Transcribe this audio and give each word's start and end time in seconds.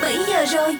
17 0.00 0.18
giờ 0.28 0.44
rồi. 0.46 0.76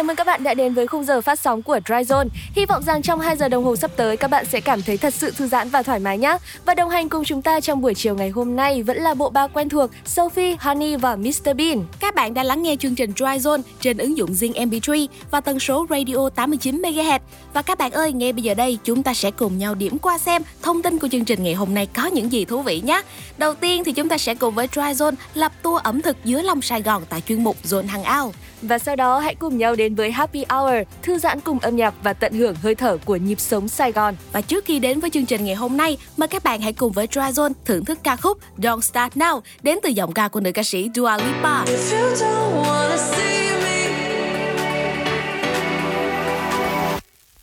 Chào 0.00 0.04
mừng 0.04 0.16
các 0.16 0.26
bạn 0.26 0.42
đã 0.42 0.54
đến 0.54 0.74
với 0.74 0.86
khung 0.86 1.04
giờ 1.04 1.20
phát 1.20 1.40
sóng 1.40 1.62
của 1.62 1.80
Dry 1.86 1.94
Zone. 1.94 2.28
Hy 2.56 2.66
vọng 2.66 2.82
rằng 2.82 3.02
trong 3.02 3.20
2 3.20 3.36
giờ 3.36 3.48
đồng 3.48 3.64
hồ 3.64 3.76
sắp 3.76 3.90
tới 3.96 4.16
các 4.16 4.30
bạn 4.30 4.44
sẽ 4.44 4.60
cảm 4.60 4.82
thấy 4.82 4.96
thật 4.96 5.14
sự 5.14 5.30
thư 5.30 5.46
giãn 5.46 5.68
và 5.68 5.82
thoải 5.82 6.00
mái 6.00 6.18
nhé. 6.18 6.36
Và 6.64 6.74
đồng 6.74 6.90
hành 6.90 7.08
cùng 7.08 7.24
chúng 7.24 7.42
ta 7.42 7.60
trong 7.60 7.80
buổi 7.80 7.94
chiều 7.94 8.14
ngày 8.14 8.30
hôm 8.30 8.56
nay 8.56 8.82
vẫn 8.82 8.96
là 8.96 9.14
bộ 9.14 9.30
ba 9.30 9.46
quen 9.46 9.68
thuộc 9.68 9.90
Sophie, 10.04 10.56
Honey 10.60 10.96
và 10.96 11.16
Mr 11.16 11.56
Bean. 11.56 11.84
Các 12.00 12.14
bạn 12.14 12.34
đang 12.34 12.46
lắng 12.46 12.62
nghe 12.62 12.76
chương 12.76 12.94
trình 12.94 13.12
Dry 13.16 13.24
Zone 13.24 13.62
trên 13.80 13.98
ứng 13.98 14.16
dụng 14.16 14.30
Zing 14.32 14.52
MP3 14.52 15.06
và 15.30 15.40
tần 15.40 15.60
số 15.60 15.86
radio 15.90 16.28
89 16.34 16.82
MHz. 16.82 17.18
Và 17.52 17.62
các 17.62 17.78
bạn 17.78 17.90
ơi, 17.92 18.12
ngay 18.12 18.32
bây 18.32 18.42
giờ 18.42 18.54
đây 18.54 18.78
chúng 18.84 19.02
ta 19.02 19.14
sẽ 19.14 19.30
cùng 19.30 19.58
nhau 19.58 19.74
điểm 19.74 19.98
qua 19.98 20.18
xem 20.18 20.42
thông 20.62 20.82
tin 20.82 20.98
của 20.98 21.08
chương 21.08 21.24
trình 21.24 21.42
ngày 21.42 21.54
hôm 21.54 21.74
nay 21.74 21.86
có 21.86 22.06
những 22.06 22.32
gì 22.32 22.44
thú 22.44 22.62
vị 22.62 22.80
nhé. 22.84 23.02
Đầu 23.38 23.54
tiên 23.54 23.84
thì 23.84 23.92
chúng 23.92 24.08
ta 24.08 24.18
sẽ 24.18 24.34
cùng 24.34 24.54
với 24.54 24.68
Dry 24.72 24.80
Zone 24.80 25.14
lập 25.34 25.52
tour 25.62 25.82
ẩm 25.82 26.02
thực 26.02 26.16
dưới 26.24 26.42
lòng 26.42 26.62
Sài 26.62 26.82
Gòn 26.82 27.02
tại 27.08 27.20
chuyên 27.20 27.44
mục 27.44 27.56
Zone 27.64 27.86
Hàng 27.86 28.02
Ao. 28.02 28.32
Và 28.62 28.78
sau 28.78 28.96
đó 28.96 29.18
hãy 29.18 29.34
cùng 29.34 29.58
nhau 29.58 29.74
đến 29.74 29.94
với 29.94 30.12
Happy 30.12 30.44
Hour, 30.48 30.74
thư 31.02 31.18
giãn 31.18 31.40
cùng 31.40 31.58
âm 31.58 31.76
nhạc 31.76 31.94
và 32.02 32.12
tận 32.12 32.32
hưởng 32.32 32.54
hơi 32.62 32.74
thở 32.74 32.98
của 33.04 33.16
nhịp 33.16 33.40
sống 33.40 33.68
Sài 33.68 33.92
Gòn. 33.92 34.14
Và 34.32 34.40
trước 34.40 34.64
khi 34.64 34.78
đến 34.78 35.00
với 35.00 35.10
chương 35.10 35.26
trình 35.26 35.44
ngày 35.44 35.54
hôm 35.54 35.76
nay, 35.76 35.96
mời 36.16 36.28
các 36.28 36.44
bạn 36.44 36.60
hãy 36.60 36.72
cùng 36.72 36.92
với 36.92 37.08
Dry 37.12 37.20
Zone 37.20 37.52
thưởng 37.64 37.84
thức 37.84 37.98
ca 38.02 38.16
khúc 38.16 38.38
Don't 38.58 38.80
Start 38.80 39.12
Now 39.14 39.40
đến 39.62 39.78
từ 39.82 39.88
giọng 39.88 40.12
ca 40.12 40.28
của 40.28 40.40
nữ 40.40 40.52
ca 40.52 40.62
sĩ 40.62 40.90
Dua 40.94 41.16
Lipa. 41.16 41.64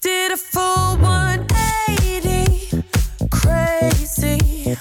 Did 0.01 0.31
a 0.31 0.35
full 0.35 0.97
180, 1.01 2.81
crazy. 3.31 4.75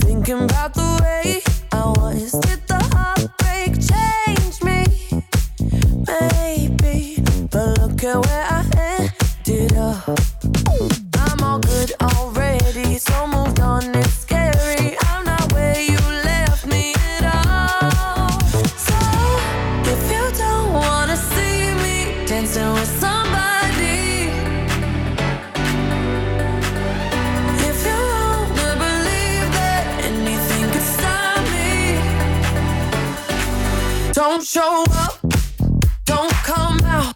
Thinking 0.00 0.38
about 0.38 0.74
the 0.74 0.82
way 1.02 1.40
I 1.72 1.82
was. 1.94 2.61
At 8.04 8.26
where 8.26 8.46
I 8.50 8.64
ended 8.98 9.76
up. 9.76 10.18
I'm 11.14 11.40
all 11.42 11.58
good 11.60 11.92
already, 12.00 12.98
so 12.98 13.26
moved 13.28 13.60
on. 13.60 13.94
It's 13.94 14.12
scary. 14.12 14.96
I'm 15.02 15.24
not 15.24 15.52
where 15.52 15.80
you 15.80 15.98
left 16.24 16.66
me 16.66 16.94
at 16.96 17.24
all. 17.46 18.40
So 18.88 18.98
if 19.92 20.10
you 20.10 20.24
don't 20.36 20.72
wanna 20.72 21.16
see 21.16 21.74
me 21.84 22.26
dancing 22.26 22.72
with 22.72 22.92
somebody, 22.98 24.30
if 27.68 27.78
you 27.86 27.98
wanna 28.14 28.74
believe 28.86 29.48
that 29.58 29.82
anything 30.08 30.64
could 30.72 30.88
stop 30.96 31.40
me, 31.54 31.70
don't 34.12 34.42
show 34.44 34.84
up, 34.90 35.20
don't 36.04 36.32
come 36.42 36.80
out, 36.84 37.14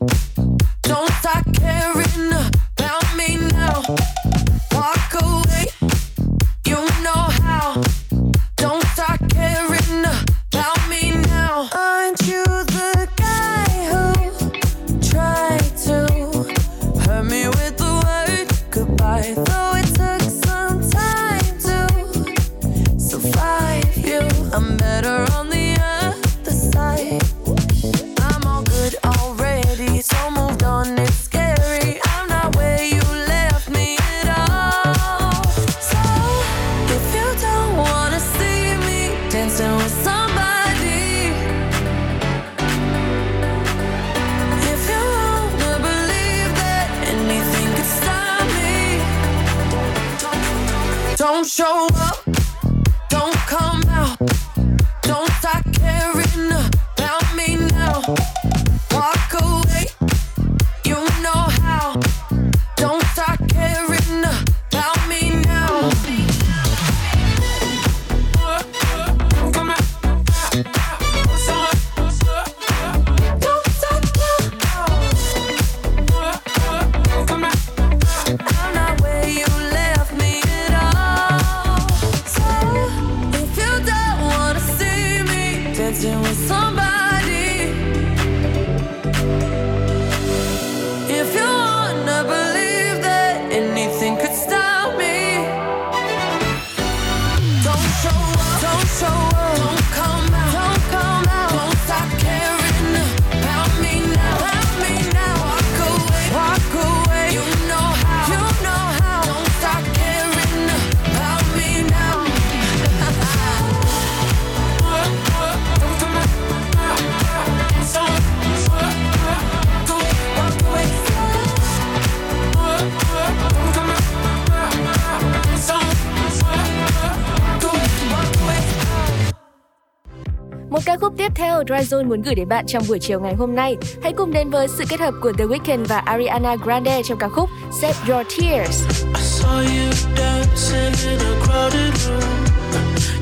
Dryzone 131.67 132.09
muốn 132.09 132.23
gửi 132.23 132.35
đến 132.35 132.49
bạn 132.49 132.67
trong 132.67 132.83
buổi 132.89 132.99
chiều 132.99 133.21
ngày 133.21 133.35
hôm 133.35 133.55
nay. 133.55 133.77
Hãy 134.03 134.13
cùng 134.13 134.33
đến 134.33 134.51
với 134.51 134.69
sự 134.69 134.85
kết 134.89 135.01
hợp 135.01 135.15
của 135.23 135.33
The 135.39 135.45
Weeknd 135.45 135.85
và 135.85 135.99
Ariana 135.99 136.57
Grande 136.65 137.03
trong 137.03 137.19
ca 137.19 137.29
khúc 137.29 137.51
Save 137.81 137.95
Your 138.09 138.27
Tears. 138.39 138.83
I 139.15 139.23
saw 139.23 139.59
you 139.59 139.93
dancing 140.17 141.11
in 141.11 141.19
a 141.19 141.47
crowded 141.47 141.95
room. 142.07 142.47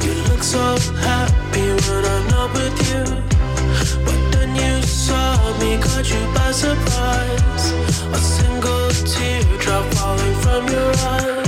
You 0.07 0.15
look 0.29 0.43
so 0.43 0.77
happy 1.07 1.61
when 1.61 2.05
I'm 2.05 2.31
not 2.31 2.51
with 2.55 2.95
you. 2.95 3.05
But 4.07 4.19
then 4.33 4.55
you 4.55 4.83
saw 4.83 5.37
me, 5.61 5.77
caught 5.77 6.11
you 6.11 6.27
by 6.35 6.53
surprise. 6.53 7.73
A 8.13 8.19
single 8.19 8.91
teardrop 8.91 9.85
falling 9.95 10.35
from 10.43 10.69
your 10.75 10.91
eyes. 10.91 11.44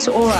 It's 0.00 0.08
Rita 0.08 0.39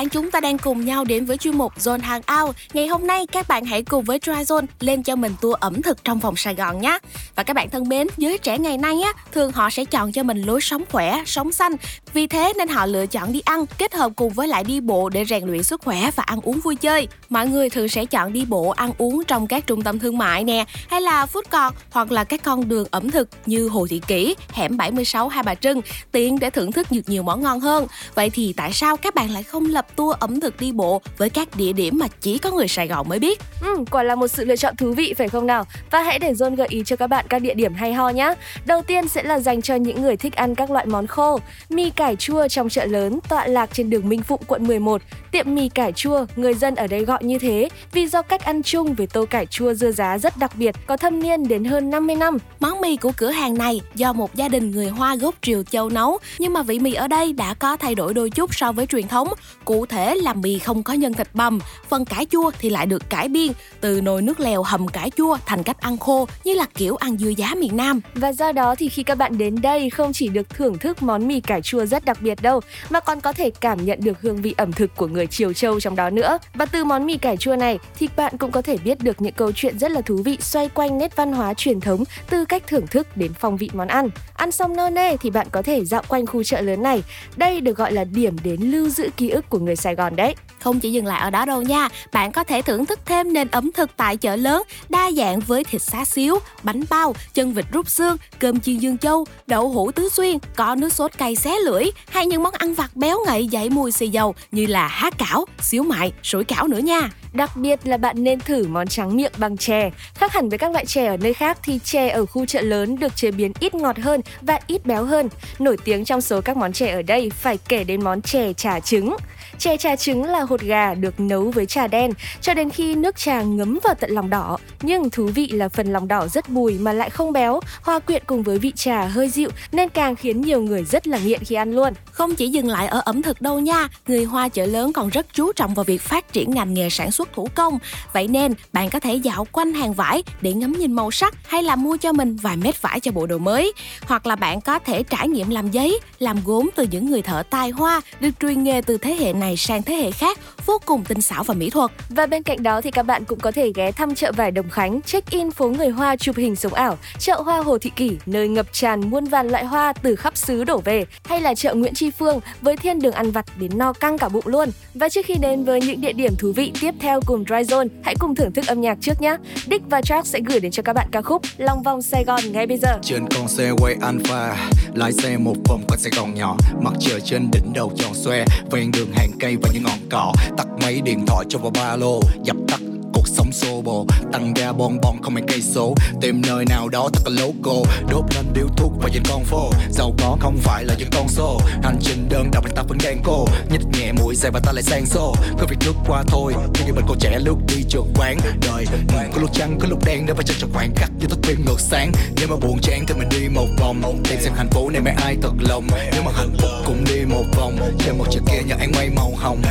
bạn, 0.00 0.08
chúng 0.08 0.30
ta 0.30 0.40
đang 0.40 0.58
cùng 0.58 0.84
nhau 0.84 1.04
đến 1.04 1.24
với 1.24 1.36
chuyên 1.36 1.56
mục 1.56 1.78
Zone 1.78 2.00
Hangout. 2.00 2.56
Ngày 2.72 2.86
hôm 2.86 3.06
nay 3.06 3.26
các 3.26 3.48
bạn 3.48 3.64
hãy 3.64 3.82
cùng 3.82 4.04
với 4.04 4.18
Tryzone 4.18 4.66
lên 4.80 5.02
cho 5.02 5.16
mình 5.16 5.32
tour 5.40 5.56
ẩm 5.60 5.82
thực 5.82 6.04
trong 6.04 6.18
vòng 6.18 6.36
Sài 6.36 6.54
Gòn 6.54 6.80
nhé. 6.80 6.98
Và 7.34 7.42
các 7.42 7.54
bạn 7.54 7.70
thân 7.70 7.88
mến, 7.88 8.06
giới 8.16 8.38
trẻ 8.38 8.58
ngày 8.58 8.78
nay 8.78 9.00
á, 9.04 9.12
thường 9.32 9.52
họ 9.52 9.70
sẽ 9.70 9.84
chọn 9.84 10.12
cho 10.12 10.22
mình 10.22 10.42
lối 10.42 10.60
sống 10.60 10.82
khỏe, 10.90 11.22
sống 11.26 11.52
xanh. 11.52 11.72
Vì 12.12 12.26
thế 12.26 12.52
nên 12.58 12.68
họ 12.68 12.86
lựa 12.86 13.06
chọn 13.06 13.32
đi 13.32 13.40
ăn 13.40 13.66
kết 13.78 13.94
hợp 13.94 14.12
cùng 14.16 14.32
với 14.32 14.48
lại 14.48 14.64
đi 14.64 14.80
bộ 14.80 15.08
để 15.08 15.24
rèn 15.24 15.44
luyện 15.44 15.62
sức 15.62 15.80
khỏe 15.84 16.10
và 16.16 16.22
ăn 16.22 16.40
uống 16.42 16.60
vui 16.60 16.76
chơi. 16.76 17.08
Mọi 17.28 17.48
người 17.48 17.70
thường 17.70 17.88
sẽ 17.88 18.04
chọn 18.04 18.32
đi 18.32 18.44
bộ 18.44 18.68
ăn 18.68 18.92
uống 18.98 19.24
trong 19.24 19.46
các 19.46 19.66
trung 19.66 19.82
tâm 19.82 19.98
thương 19.98 20.18
mại 20.18 20.44
nè, 20.44 20.64
hay 20.88 21.00
là 21.00 21.26
food 21.32 21.42
court 21.50 21.76
hoặc 21.90 22.12
là 22.12 22.24
các 22.24 22.42
con 22.42 22.68
đường 22.68 22.86
ẩm 22.90 23.10
thực 23.10 23.28
như 23.46 23.68
Hồ 23.68 23.86
Thị 23.90 24.00
Kỷ, 24.06 24.34
hẻm 24.52 24.76
76 24.76 25.28
Hai 25.28 25.42
Bà 25.42 25.54
Trưng, 25.54 25.80
tiện 26.12 26.38
để 26.38 26.50
thưởng 26.50 26.72
thức 26.72 26.86
được 26.90 27.08
nhiều 27.08 27.22
món 27.22 27.42
ngon 27.42 27.60
hơn. 27.60 27.86
Vậy 28.14 28.30
thì 28.30 28.52
tại 28.56 28.72
sao 28.72 28.96
các 28.96 29.14
bạn 29.14 29.30
lại 29.30 29.42
không 29.42 29.66
lập 29.66 29.86
tour 29.96 30.16
ẩm 30.18 30.40
thực 30.40 30.60
đi 30.60 30.72
bộ 30.72 31.02
với 31.18 31.30
các 31.30 31.48
địa 31.56 31.72
điểm 31.72 31.98
mà 31.98 32.06
chỉ 32.20 32.38
có 32.38 32.50
người 32.50 32.68
Sài 32.68 32.88
Gòn 32.88 33.08
mới 33.08 33.18
biết? 33.18 33.40
Ừ, 33.60 33.84
quả 33.90 34.02
là 34.02 34.14
một 34.14 34.28
sự 34.28 34.44
lựa 34.44 34.56
chọn 34.56 34.76
thú 34.76 34.92
vị 34.92 35.14
phải 35.14 35.28
không 35.28 35.46
nào? 35.46 35.64
Và 35.90 36.02
hãy 36.02 36.18
để 36.18 36.32
John 36.32 36.56
gợi 36.56 36.68
ý 36.70 36.82
cho 36.86 36.96
các 36.96 37.06
bạn 37.06 37.26
các 37.28 37.42
địa 37.42 37.54
điểm 37.54 37.74
hay 37.74 37.92
ho 37.92 38.08
nhé. 38.08 38.34
Đầu 38.66 38.82
tiên 38.82 39.08
sẽ 39.08 39.22
là 39.22 39.38
dành 39.38 39.62
cho 39.62 39.74
những 39.74 40.02
người 40.02 40.16
thích 40.16 40.34
ăn 40.34 40.54
các 40.54 40.70
loại 40.70 40.86
món 40.86 41.06
khô. 41.06 41.40
Mì 41.68 41.90
cải 41.90 42.16
chua 42.16 42.48
trong 42.48 42.68
chợ 42.68 42.84
lớn 42.84 43.18
tọa 43.28 43.46
lạc 43.46 43.70
trên 43.72 43.90
đường 43.90 44.08
Minh 44.08 44.22
Phụng, 44.22 44.40
quận 44.46 44.66
11. 44.66 45.02
Tiệm 45.30 45.54
mì 45.54 45.68
cải 45.68 45.92
chua, 45.92 46.26
người 46.36 46.54
dân 46.54 46.74
ở 46.74 46.86
đây 46.86 47.04
gọi 47.04 47.24
như 47.24 47.38
thế 47.38 47.68
vì 47.92 48.06
do 48.06 48.22
cách 48.22 48.44
ăn 48.44 48.62
chung 48.62 48.94
với 48.94 49.06
tô 49.06 49.24
cải 49.30 49.46
chua 49.46 49.74
dưa 49.74 49.92
giá 49.92 50.18
rất 50.18 50.36
đặc 50.36 50.52
biệt, 50.54 50.74
có 50.86 50.96
thâm 50.96 51.22
niên 51.22 51.48
đến 51.48 51.64
hơn 51.64 51.90
50 51.90 52.16
năm. 52.16 52.38
Món 52.60 52.80
mì 52.80 52.96
của 52.96 53.12
cửa 53.16 53.30
hàng 53.30 53.58
này 53.58 53.80
do 53.94 54.12
một 54.12 54.34
gia 54.34 54.48
đình 54.48 54.70
người 54.70 54.88
Hoa 54.88 55.16
gốc 55.16 55.34
Triều 55.42 55.62
Châu 55.62 55.88
nấu, 55.88 56.18
nhưng 56.38 56.52
mà 56.52 56.62
vị 56.62 56.78
mì 56.78 56.94
ở 56.94 57.08
đây 57.08 57.32
đã 57.32 57.54
có 57.54 57.76
thay 57.76 57.94
đổi 57.94 58.14
đôi 58.14 58.30
chút 58.30 58.54
so 58.54 58.72
với 58.72 58.86
truyền 58.86 59.08
thống. 59.08 59.28
Cụ 59.64 59.79
thể 59.86 60.14
là 60.14 60.34
mì 60.34 60.58
không 60.58 60.82
có 60.82 60.92
nhân 60.92 61.12
thịt 61.12 61.28
bằm, 61.34 61.58
phần 61.88 62.04
cải 62.04 62.26
chua 62.30 62.50
thì 62.58 62.70
lại 62.70 62.86
được 62.86 63.10
cải 63.10 63.28
biên 63.28 63.52
từ 63.80 64.00
nồi 64.00 64.22
nước 64.22 64.40
lèo 64.40 64.62
hầm 64.62 64.88
cải 64.88 65.10
chua 65.10 65.36
thành 65.46 65.62
cách 65.62 65.80
ăn 65.80 65.98
khô 65.98 66.28
như 66.44 66.54
là 66.54 66.66
kiểu 66.74 66.96
ăn 66.96 67.16
dưa 67.16 67.28
giá 67.28 67.54
miền 67.54 67.76
Nam. 67.76 68.00
Và 68.14 68.32
do 68.32 68.52
đó 68.52 68.74
thì 68.74 68.88
khi 68.88 69.02
các 69.02 69.14
bạn 69.14 69.38
đến 69.38 69.60
đây 69.60 69.90
không 69.90 70.12
chỉ 70.12 70.28
được 70.28 70.50
thưởng 70.50 70.78
thức 70.78 71.02
món 71.02 71.28
mì 71.28 71.40
cải 71.40 71.62
chua 71.62 71.86
rất 71.86 72.04
đặc 72.04 72.18
biệt 72.20 72.42
đâu, 72.42 72.60
mà 72.90 73.00
còn 73.00 73.20
có 73.20 73.32
thể 73.32 73.50
cảm 73.50 73.84
nhận 73.84 73.98
được 74.02 74.20
hương 74.20 74.42
vị 74.42 74.54
ẩm 74.56 74.72
thực 74.72 74.96
của 74.96 75.06
người 75.06 75.26
Triều 75.26 75.52
Châu 75.52 75.80
trong 75.80 75.96
đó 75.96 76.10
nữa. 76.10 76.38
Và 76.54 76.66
từ 76.66 76.84
món 76.84 77.06
mì 77.06 77.16
cải 77.16 77.36
chua 77.36 77.56
này 77.56 77.78
thì 77.98 78.08
bạn 78.16 78.38
cũng 78.38 78.50
có 78.50 78.62
thể 78.62 78.76
biết 78.76 79.02
được 79.02 79.22
những 79.22 79.34
câu 79.34 79.52
chuyện 79.52 79.78
rất 79.78 79.90
là 79.90 80.00
thú 80.00 80.16
vị 80.24 80.38
xoay 80.40 80.68
quanh 80.68 80.98
nét 80.98 81.16
văn 81.16 81.32
hóa 81.32 81.54
truyền 81.54 81.80
thống 81.80 82.04
từ 82.30 82.44
cách 82.44 82.62
thưởng 82.66 82.86
thức 82.86 83.16
đến 83.16 83.32
phong 83.40 83.56
vị 83.56 83.70
món 83.72 83.88
ăn. 83.88 84.08
Ăn 84.34 84.50
xong 84.50 84.76
no 84.76 84.90
nê 84.90 85.16
thì 85.16 85.30
bạn 85.30 85.46
có 85.52 85.62
thể 85.62 85.84
dạo 85.84 86.02
quanh 86.08 86.26
khu 86.26 86.42
chợ 86.42 86.60
lớn 86.60 86.82
này. 86.82 87.02
Đây 87.36 87.60
được 87.60 87.76
gọi 87.76 87.92
là 87.92 88.04
điểm 88.04 88.36
đến 88.44 88.60
lưu 88.60 88.88
giữ 88.88 89.08
ký 89.16 89.28
ức 89.28 89.48
của 89.48 89.58
người 89.58 89.69
Sài 89.76 89.94
Gòn 89.94 90.16
đấy. 90.16 90.34
Không 90.60 90.80
chỉ 90.80 90.92
dừng 90.92 91.06
lại 91.06 91.20
ở 91.20 91.30
đó 91.30 91.44
đâu 91.44 91.62
nha, 91.62 91.88
bạn 92.12 92.32
có 92.32 92.44
thể 92.44 92.62
thưởng 92.62 92.86
thức 92.86 93.00
thêm 93.06 93.32
nền 93.32 93.48
ẩm 93.48 93.70
thực 93.72 93.90
tại 93.96 94.16
chợ 94.16 94.36
lớn 94.36 94.62
đa 94.88 95.10
dạng 95.10 95.40
với 95.40 95.64
thịt 95.64 95.82
xá 95.82 96.04
xíu, 96.04 96.38
bánh 96.62 96.82
bao, 96.90 97.14
chân 97.34 97.52
vịt 97.52 97.64
rút 97.72 97.88
xương, 97.88 98.16
cơm 98.38 98.60
chiên 98.60 98.78
dương 98.78 98.98
châu, 98.98 99.26
đậu 99.46 99.68
hũ 99.68 99.90
tứ 99.90 100.08
xuyên, 100.08 100.38
có 100.56 100.74
nước 100.74 100.92
sốt 100.92 101.18
cay 101.18 101.36
xé 101.36 101.58
lưỡi 101.64 101.84
hay 102.08 102.26
những 102.26 102.42
món 102.42 102.54
ăn 102.58 102.74
vặt 102.74 102.90
béo 102.96 103.18
ngậy 103.26 103.46
dậy 103.46 103.70
mùi 103.70 103.92
xì 103.92 104.08
dầu 104.08 104.34
như 104.52 104.66
là 104.66 104.88
há 104.88 105.10
cảo, 105.10 105.44
xíu 105.60 105.82
mại, 105.82 106.12
sủi 106.22 106.44
cảo 106.44 106.68
nữa 106.68 106.78
nha. 106.78 107.10
Đặc 107.32 107.56
biệt 107.56 107.80
là 107.84 107.96
bạn 107.96 108.24
nên 108.24 108.40
thử 108.40 108.66
món 108.68 108.88
trắng 108.88 109.16
miệng 109.16 109.32
bằng 109.36 109.56
chè. 109.56 109.90
Khác 110.14 110.32
hẳn 110.32 110.48
với 110.48 110.58
các 110.58 110.72
loại 110.72 110.86
chè 110.86 111.06
ở 111.06 111.16
nơi 111.16 111.34
khác 111.34 111.58
thì 111.62 111.78
chè 111.84 112.08
ở 112.08 112.26
khu 112.26 112.46
chợ 112.46 112.60
lớn 112.60 112.98
được 112.98 113.16
chế 113.16 113.30
biến 113.30 113.52
ít 113.60 113.74
ngọt 113.74 113.98
hơn 113.98 114.20
và 114.40 114.58
ít 114.66 114.86
béo 114.86 115.04
hơn. 115.04 115.28
Nổi 115.58 115.76
tiếng 115.84 116.04
trong 116.04 116.20
số 116.20 116.40
các 116.40 116.56
món 116.56 116.72
chè 116.72 116.92
ở 116.92 117.02
đây 117.02 117.30
phải 117.30 117.58
kể 117.68 117.84
đến 117.84 118.04
món 118.04 118.22
chè 118.22 118.52
trà 118.52 118.80
trứng. 118.80 119.16
Chè 119.60 119.76
trà 119.76 119.96
trứng 119.96 120.24
là 120.24 120.40
hột 120.40 120.60
gà 120.60 120.94
được 120.94 121.20
nấu 121.20 121.50
với 121.50 121.66
trà 121.66 121.86
đen 121.86 122.12
cho 122.40 122.54
đến 122.54 122.70
khi 122.70 122.94
nước 122.94 123.16
trà 123.16 123.42
ngấm 123.42 123.78
vào 123.84 123.94
tận 123.94 124.10
lòng 124.10 124.30
đỏ. 124.30 124.58
Nhưng 124.82 125.10
thú 125.10 125.26
vị 125.26 125.48
là 125.48 125.68
phần 125.68 125.92
lòng 125.92 126.08
đỏ 126.08 126.26
rất 126.28 126.48
bùi 126.48 126.78
mà 126.78 126.92
lại 126.92 127.10
không 127.10 127.32
béo, 127.32 127.60
hòa 127.82 127.98
quyện 127.98 128.22
cùng 128.26 128.42
với 128.42 128.58
vị 128.58 128.72
trà 128.76 129.04
hơi 129.04 129.28
dịu 129.28 129.50
nên 129.72 129.88
càng 129.88 130.16
khiến 130.16 130.40
nhiều 130.40 130.62
người 130.62 130.84
rất 130.84 131.06
là 131.06 131.18
nghiện 131.18 131.44
khi 131.44 131.54
ăn 131.54 131.72
luôn. 131.72 131.92
Không 132.10 132.34
chỉ 132.34 132.48
dừng 132.48 132.68
lại 132.68 132.86
ở 132.86 133.02
ẩm 133.04 133.22
thực 133.22 133.40
đâu 133.42 133.60
nha, 133.60 133.88
người 134.06 134.24
Hoa 134.24 134.48
chợ 134.48 134.66
lớn 134.66 134.92
còn 134.92 135.08
rất 135.08 135.26
chú 135.32 135.52
trọng 135.52 135.74
vào 135.74 135.84
việc 135.84 136.00
phát 136.00 136.32
triển 136.32 136.50
ngành 136.50 136.74
nghề 136.74 136.90
sản 136.90 137.12
xuất 137.12 137.32
thủ 137.32 137.48
công. 137.54 137.78
Vậy 138.12 138.28
nên 138.28 138.54
bạn 138.72 138.90
có 138.90 139.00
thể 139.00 139.14
dạo 139.14 139.46
quanh 139.52 139.72
hàng 139.72 139.92
vải 139.92 140.22
để 140.40 140.52
ngắm 140.52 140.72
nhìn 140.72 140.92
màu 140.92 141.10
sắc 141.10 141.34
hay 141.46 141.62
là 141.62 141.76
mua 141.76 141.96
cho 141.96 142.12
mình 142.12 142.36
vài 142.36 142.56
mét 142.56 142.82
vải 142.82 143.00
cho 143.00 143.12
bộ 143.12 143.26
đồ 143.26 143.38
mới. 143.38 143.72
Hoặc 144.06 144.26
là 144.26 144.36
bạn 144.36 144.60
có 144.60 144.78
thể 144.78 145.02
trải 145.02 145.28
nghiệm 145.28 145.50
làm 145.50 145.70
giấy, 145.70 145.98
làm 146.18 146.40
gốm 146.44 146.70
từ 146.76 146.86
những 146.90 147.10
người 147.10 147.22
thợ 147.22 147.42
tài 147.50 147.70
hoa 147.70 148.00
được 148.20 148.30
truyền 148.40 148.64
nghề 148.64 148.82
từ 148.82 148.98
thế 148.98 149.16
hệ 149.20 149.32
này 149.32 149.49
sang 149.56 149.82
thế 149.82 149.94
hệ 149.94 150.10
khác, 150.10 150.38
vô 150.66 150.80
cùng 150.86 151.04
tinh 151.04 151.22
xảo 151.22 151.44
và 151.44 151.54
mỹ 151.54 151.70
thuật. 151.70 151.90
Và 152.08 152.26
bên 152.26 152.42
cạnh 152.42 152.62
đó 152.62 152.80
thì 152.80 152.90
các 152.90 153.02
bạn 153.02 153.24
cũng 153.24 153.40
có 153.40 153.50
thể 153.50 153.72
ghé 153.74 153.92
thăm 153.92 154.14
chợ 154.14 154.32
vải 154.32 154.50
Đồng 154.50 154.70
Khánh, 154.70 155.00
check-in 155.02 155.50
phố 155.50 155.68
người 155.68 155.88
Hoa 155.88 156.16
chụp 156.16 156.36
hình 156.36 156.56
sống 156.56 156.74
ảo, 156.74 156.98
chợ 157.18 157.40
hoa 157.44 157.58
Hồ 157.58 157.78
Thị 157.78 157.90
Kỷ, 157.96 158.16
nơi 158.26 158.48
ngập 158.48 158.66
tràn 158.72 159.10
muôn 159.10 159.24
vàn 159.24 159.48
loại 159.48 159.64
hoa 159.64 159.92
từ 159.92 160.16
khắp 160.16 160.36
xứ 160.36 160.64
đổ 160.64 160.78
về, 160.84 161.04
hay 161.24 161.40
là 161.40 161.54
chợ 161.54 161.74
Nguyễn 161.74 161.94
Tri 161.94 162.10
Phương 162.10 162.40
với 162.60 162.76
thiên 162.76 162.98
đường 162.98 163.12
ăn 163.12 163.30
vặt 163.30 163.44
đến 163.58 163.78
no 163.78 163.92
căng 163.92 164.18
cả 164.18 164.28
bụng 164.28 164.46
luôn. 164.46 164.68
Và 164.94 165.08
trước 165.08 165.26
khi 165.26 165.34
đến 165.34 165.64
với 165.64 165.80
những 165.80 166.00
địa 166.00 166.12
điểm 166.12 166.36
thú 166.38 166.52
vị 166.52 166.72
tiếp 166.80 166.94
theo 167.00 167.20
cùng 167.26 167.44
Dry 167.44 167.74
Zone, 167.74 167.88
hãy 168.02 168.14
cùng 168.18 168.34
thưởng 168.34 168.52
thức 168.52 168.66
âm 168.66 168.80
nhạc 168.80 168.98
trước 169.00 169.20
nhé. 169.20 169.36
Dick 169.70 169.90
và 169.90 170.02
Track 170.02 170.26
sẽ 170.26 170.40
gửi 170.46 170.60
đến 170.60 170.72
cho 170.72 170.82
các 170.82 170.92
bạn 170.92 171.08
ca 171.12 171.22
khúc 171.22 171.42
Long 171.56 171.82
vòng 171.82 172.02
Sài 172.02 172.24
Gòn 172.24 172.40
ngay 172.52 172.66
bây 172.66 172.78
giờ. 172.78 172.98
Trên 173.02 173.24
con 173.36 173.48
xe 173.48 173.70
quay 173.78 173.96
Alpha 174.00 174.70
Lái 174.94 175.12
xe 175.12 175.36
một 175.36 175.54
vòng 175.68 175.82
quanh 175.88 176.00
Sài 176.00 176.12
Gòn 176.16 176.34
nhỏ 176.34 176.56
Mặt 176.82 176.92
trời 177.00 177.20
trên 177.20 177.50
đỉnh 177.52 177.72
đầu 177.74 177.92
tròn 177.96 178.14
xoe 178.14 178.44
Ven 178.70 178.90
đường 178.92 179.12
hàng 179.12 179.30
cây 179.40 179.56
và 179.62 179.68
những 179.74 179.82
ngọn 179.82 179.98
cỏ. 180.10 180.32
Tắt 180.56 180.66
máy 180.82 181.00
điện 181.04 181.24
thoại 181.26 181.44
cho 181.48 181.58
vào 181.58 181.70
ba 181.70 181.96
lô, 181.96 182.20
Dập 182.44 182.56
tắt 182.68 182.80
cuộc 183.12 183.28
sống 183.28 183.52
xô 183.52 183.82
bồ. 183.82 184.06
Tăng 184.32 184.54
ga 184.54 184.72
bon 184.72 184.98
bon, 185.02 185.22
không 185.22 185.34
mấy 185.34 185.42
cây 185.48 185.62
số. 185.62 185.94
Tìm 186.20 186.42
nơi 186.46 186.64
nào 186.68 186.88
đó 186.88 187.08
thật 187.12 187.22
là 187.26 187.42
loco 187.42 187.90
đốt 188.10 188.24
lên 188.34 188.44
điếu 188.54 188.66
thuốc 188.76 188.92
và 189.02 189.08
nhìn 189.08 189.22
con 189.28 189.44
phố 189.44 189.70
giàu 189.90 190.14
có 190.18 190.36
không 190.40 190.56
phải 190.56 190.84
là 190.84 190.94
những 190.98 191.08
con 191.12 191.28
số 191.28 191.60
hành 191.82 191.98
trình 192.02 192.28
đơn 192.28 192.50
độc 192.52 192.64
anh 192.64 192.74
ta 192.76 192.82
vẫn 192.82 192.98
đang 193.04 193.20
cô. 193.24 193.46
Nhích 193.70 193.80
nhẹ 193.92 194.12
mũi 194.12 194.36
xe 194.36 194.50
và 194.50 194.60
ta 194.60 194.72
lại 194.72 194.82
sang 194.82 195.06
xô. 195.06 195.34
Cứ 195.58 195.66
việc 195.66 195.76
lướt 195.86 195.94
qua 196.06 196.24
thôi 196.26 196.54
cứ 196.74 196.84
như 196.86 196.92
mình 196.92 197.04
còn 197.08 197.18
trẻ 197.18 197.38
lúc 197.44 197.58
đi 197.68 197.82
trường 197.88 198.12
quán. 198.14 198.38
Đời 198.66 198.86
ừ, 198.92 199.16
có 199.32 199.40
lúc 199.40 199.50
trắng 199.52 199.78
có 199.80 199.88
lúc 199.88 200.04
đen 200.06 200.26
để 200.26 200.34
phải 200.34 200.44
chân 200.44 200.56
cho 200.60 200.66
khoảng 200.72 200.90
cách 200.96 201.10
như 201.20 201.26
thức 201.26 201.38
khuya 201.42 201.54
ngược 201.66 201.80
sáng. 201.80 202.12
Nếu 202.36 202.48
mà 202.48 202.56
buồn 202.56 202.78
chán 202.82 203.04
thì 203.08 203.14
mình 203.14 203.28
đi 203.28 203.48
một 203.48 203.68
vòng. 203.78 204.22
Tìm 204.28 204.40
xem 204.40 204.52
thành 204.56 204.70
phố 204.70 204.90
này 204.90 205.02
mấy 205.02 205.14
ai 205.14 205.36
thật 205.42 205.52
lòng. 205.68 205.86
Nếu 206.12 206.22
mà 206.22 206.32
hạnh 206.34 206.54
phúc 206.58 206.70
cũng 206.86 207.04
đi 207.04 207.24
một 207.24 207.44
vòng. 207.56 207.76
Trên 207.98 208.18
một 208.18 208.24
chiếc 208.30 208.40
kia 208.46 208.62
nhờ 208.66 208.74
anh 208.78 208.92
quay 208.92 209.10
màu 209.10 209.32
hồng. 209.36 209.62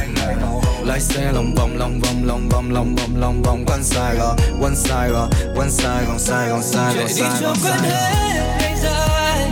Lái 0.86 1.00
xe 1.00 1.32
lòng 1.32 1.56
vòng 1.56 1.78
lòng 1.78 2.00
vòng 2.00 2.24
lòng 2.26 2.50
vòng 2.50 2.72
lòng 2.72 2.96
vòng, 2.96 3.16
lòng 3.20 3.29
vòng 3.44 3.66
quanh 3.66 3.84
Sài 3.84 4.16
Gòn 4.16 4.38
quanh 4.62 4.76
Sài 4.76 5.10
Gòn 5.10 5.30
quanh 5.56 5.72
Sài 5.72 6.06
Gòn 6.06 6.20
Sài 6.20 6.50
Gòn 6.50 6.64
Sài 6.64 6.96
Gòn 6.96 7.08
Sài 7.10 7.42
Gòn 7.42 7.56
Sài 7.56 7.78
Gòn 7.78 7.90
hết 7.90 8.58
ngày 8.60 8.76
dài 8.84 9.50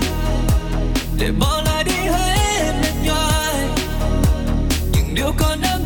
để 1.20 1.32
bỏ 1.40 1.62
lại 1.66 1.84
đi 1.84 1.92
hết 1.92 2.74
mệt 2.82 2.94
nhoài. 3.06 3.56
Những 4.94 5.16
điều 5.16 5.32
còn 5.38 5.62
đang 5.62 5.77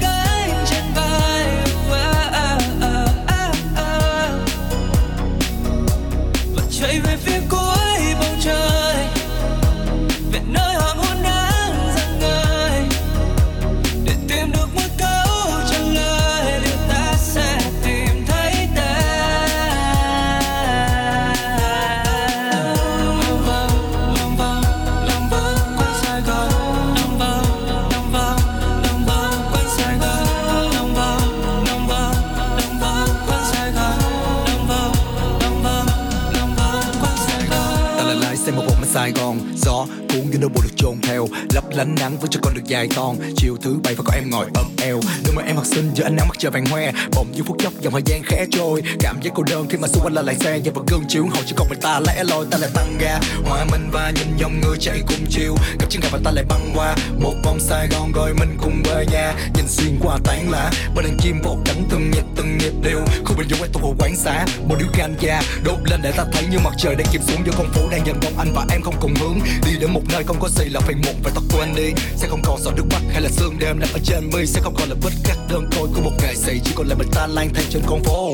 lánh 41.76 41.96
nắng 41.96 42.18
vẫn 42.18 42.32
cho 42.32 42.40
con 42.44 42.54
được 42.54 42.64
dài 42.66 42.88
thon 42.88 43.16
chiều 43.36 43.58
thứ 43.62 43.80
bảy 43.84 43.96
và 43.96 44.04
có 44.06 44.14
em 44.16 44.30
ngồi 44.30 44.46
ôm 44.56 44.66
eo 44.82 45.00
đôi 45.36 45.44
mà 45.44 45.50
em 45.50 45.56
học 45.56 45.66
sinh 45.66 45.92
giữa 45.96 46.04
ánh 46.04 46.16
nắng 46.16 46.28
mặt 46.28 46.36
trời 46.40 46.52
vàng 46.52 46.66
hoe. 46.66 46.92
Bỗng 47.16 47.32
như 47.32 47.44
phút 47.44 47.58
chốc 47.60 47.74
dòng 47.82 47.94
thời 47.94 48.02
gian 48.06 48.24
khẽ 48.26 48.46
trôi. 48.52 48.84
Cảm 49.00 49.22
giác 49.22 49.34
cô 49.36 49.44
đơn 49.44 49.68
khi 49.70 49.78
mà 49.78 49.88
xung 49.88 50.04
quanh 50.04 50.14
là 50.14 50.22
lại 50.22 50.36
xe 50.36 50.60
và 50.66 50.72
vẫn 50.76 50.86
gương 50.86 51.04
chiếu. 51.08 51.26
Hậu 51.34 51.44
chỉ 51.48 51.54
còn 51.58 51.68
mình 51.70 51.80
ta 51.82 52.00
lẽ 52.00 52.24
loi, 52.24 52.46
ta 52.52 52.58
lại 52.58 52.70
tăng 52.74 52.98
ga. 53.00 53.20
Hòa 53.46 53.66
mình 53.72 53.90
và 53.92 54.12
nhìn 54.16 54.38
dòng 54.38 54.62
người 54.62 54.78
chạy 54.80 55.02
cùng 55.08 55.26
chiều. 55.30 55.56
Gặp 55.80 55.86
chân 55.90 56.02
gặp 56.02 56.10
và 56.12 56.20
ta 56.24 56.32
lại 56.32 56.44
băng 56.50 56.72
qua. 56.76 56.96
Một 57.20 57.34
vòng 57.44 57.60
sài 57.60 57.88
gòn 57.88 58.12
gọi 58.12 58.34
mình 58.34 58.58
cùng 58.62 58.84
về 58.84 59.06
nhà. 59.12 59.34
Nhìn 59.56 59.66
xuyên 59.68 60.00
qua 60.02 60.18
tán 60.24 60.52
lá, 60.52 60.72
bên 60.96 61.06
đàn 61.06 61.18
chim 61.20 61.42
vỗ 61.44 61.58
cánh 61.66 61.84
từng 61.90 62.12
nhịp 62.12 62.24
từng 62.36 62.58
nhịp 62.58 62.74
đều. 62.82 63.00
Không 63.24 63.38
bình 63.38 63.48
dung 63.50 63.60
quay 63.60 63.70
tụ 63.74 63.96
quán 64.00 64.16
xá, 64.16 64.46
một 64.68 64.76
điếu 64.80 64.88
ganja 64.94 65.42
đốt 65.64 65.78
lên 65.90 66.00
để 66.04 66.12
ta 66.12 66.26
thấy 66.34 66.44
như 66.52 66.58
mặt 66.64 66.74
trời 66.78 66.96
đang 66.96 67.08
chìm 67.12 67.22
xuống 67.28 67.42
giữa 67.46 67.52
con 67.58 67.68
phố 67.74 67.82
đang 67.92 68.08
dần 68.08 68.20
đông. 68.22 68.34
Anh 68.38 68.54
và 68.56 68.66
em 68.72 68.82
không 68.82 68.96
cùng 69.00 69.14
hướng, 69.16 69.40
đi 69.66 69.72
đến 69.80 69.92
một 69.94 70.02
nơi 70.14 70.24
không 70.24 70.40
có 70.40 70.50
gì 70.50 70.66
là 70.70 70.80
phải 70.80 70.96
muộn. 70.96 71.16
Phải 71.24 71.32
tóc 71.36 71.44
quên 71.54 71.76
đi, 71.76 72.02
sẽ 72.16 72.28
không 72.28 72.42
còn 72.44 72.62
giọt 72.62 72.72
nước 72.76 72.86
mắt 72.92 73.02
hay 73.12 73.22
là 73.22 73.30
sương 73.30 73.60
đêm 73.60 73.80
nằm 73.80 73.90
ở 73.94 74.00
trên 74.04 74.30
mi, 74.34 74.46
sẽ 74.46 74.62
không 74.64 74.76
còn 74.78 74.90
là 74.90 74.96
vết 75.02 75.12
các 75.24 75.38
đơn 75.50 75.70
côi 75.78 75.88
của 75.96 76.02
một 76.02 76.12
ngày 76.22 76.36
sĩ 76.36 76.60
chỉ 76.64 76.72
còn 76.76 76.88
lại 76.88 76.98
mình 76.98 77.08
ta 77.16 77.28
lang 77.28 77.50
thang 77.54 77.66
trên 77.70 77.82
con 77.88 78.04
phố. 78.04 78.32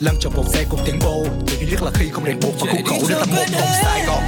Lăn 0.00 0.14
trong 0.20 0.32
một 0.36 0.44
xe 0.48 0.64
cùng 0.70 0.80
tiếng 0.86 0.98
vô 0.98 1.24
điều 1.46 1.56
duy 1.60 1.66
nhất 1.70 1.82
là 1.82 1.90
khi 1.94 2.08
không 2.12 2.24
đèn 2.24 2.40
buộc 2.40 2.54
và 2.60 2.72
khúc 2.72 2.86
khẩu 2.86 2.98
để 3.08 3.14
tập 3.14 3.28
một 3.30 3.44
vòng 3.52 3.68
sài 3.82 4.06
gòn 4.06 4.22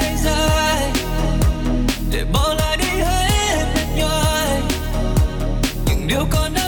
để 2.13 2.25
bỏ 2.33 2.55
lại 2.59 2.77
đi 2.77 3.01
hết 3.01 3.67
mệt 3.97 4.61
những 5.87 6.07
điều 6.07 6.27
còn 6.31 6.60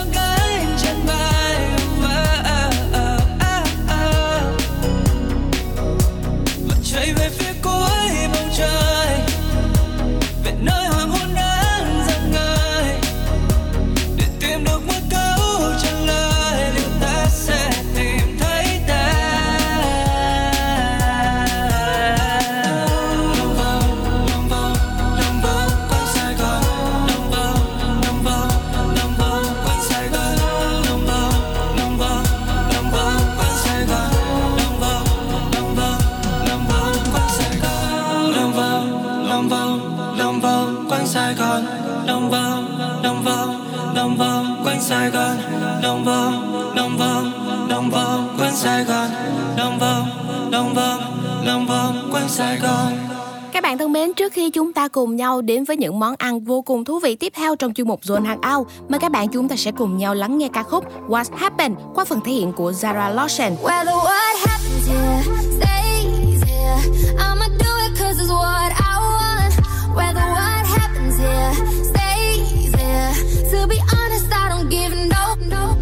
nhau 55.33 55.41
đến 55.41 55.63
với 55.63 55.77
những 55.77 55.99
món 55.99 56.15
ăn 56.17 56.39
vô 56.39 56.61
cùng 56.61 56.85
thú 56.85 56.99
vị 56.99 57.15
tiếp 57.15 57.33
theo 57.35 57.55
trong 57.55 57.73
chuyên 57.73 57.87
mục 57.87 58.01
Zone 58.03 58.25
Hangout, 58.25 58.67
mời 58.89 58.99
các 58.99 59.11
bạn 59.11 59.27
chúng 59.29 59.49
ta 59.49 59.55
sẽ 59.55 59.71
cùng 59.71 59.97
nhau 59.97 60.15
lắng 60.15 60.37
nghe 60.37 60.47
ca 60.53 60.63
khúc 60.63 60.83
What 61.09 61.35
Happened 61.37 61.77
qua 61.95 62.05
phần 62.05 62.19
thể 62.25 62.31
hiện 62.31 62.53
của 62.53 62.71
Zara 62.71 63.15
Lawson. 63.15 63.55
Well, 63.63 63.85
what 63.85 64.37
happens 64.47 64.87
here 64.87 65.23
stays 65.57 66.43
here, 66.43 66.77
I'ma 67.17 67.47
do 67.59 67.71
it 67.85 67.91
'cause 67.99 68.17
it's 68.17 68.29
what 68.29 68.71
I 68.71 68.95
want. 69.13 69.53
Whether 69.95 70.25
what 70.37 70.65
happens 70.79 71.17
here 71.19 71.53
stays 71.83 72.73
here. 72.77 73.13
To 73.51 73.67
be 73.67 73.77
honest, 73.97 74.25
I 74.31 74.49
don't 74.49 74.69
give 74.69 74.95
no, 75.09 75.35
no. 75.49 75.75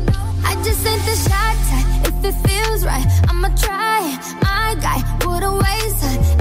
I 0.50 0.56
just 0.66 0.84
sent 0.84 1.02
the 1.06 1.16
shot. 1.30 1.56
If 2.04 2.26
it 2.30 2.36
feels 2.48 2.86
right, 2.86 3.08
I'ma 3.30 3.48
try. 3.48 4.02
My 4.42 4.76
guy 4.82 5.00
what 5.26 5.44
a 5.44 5.52
waste 5.52 6.41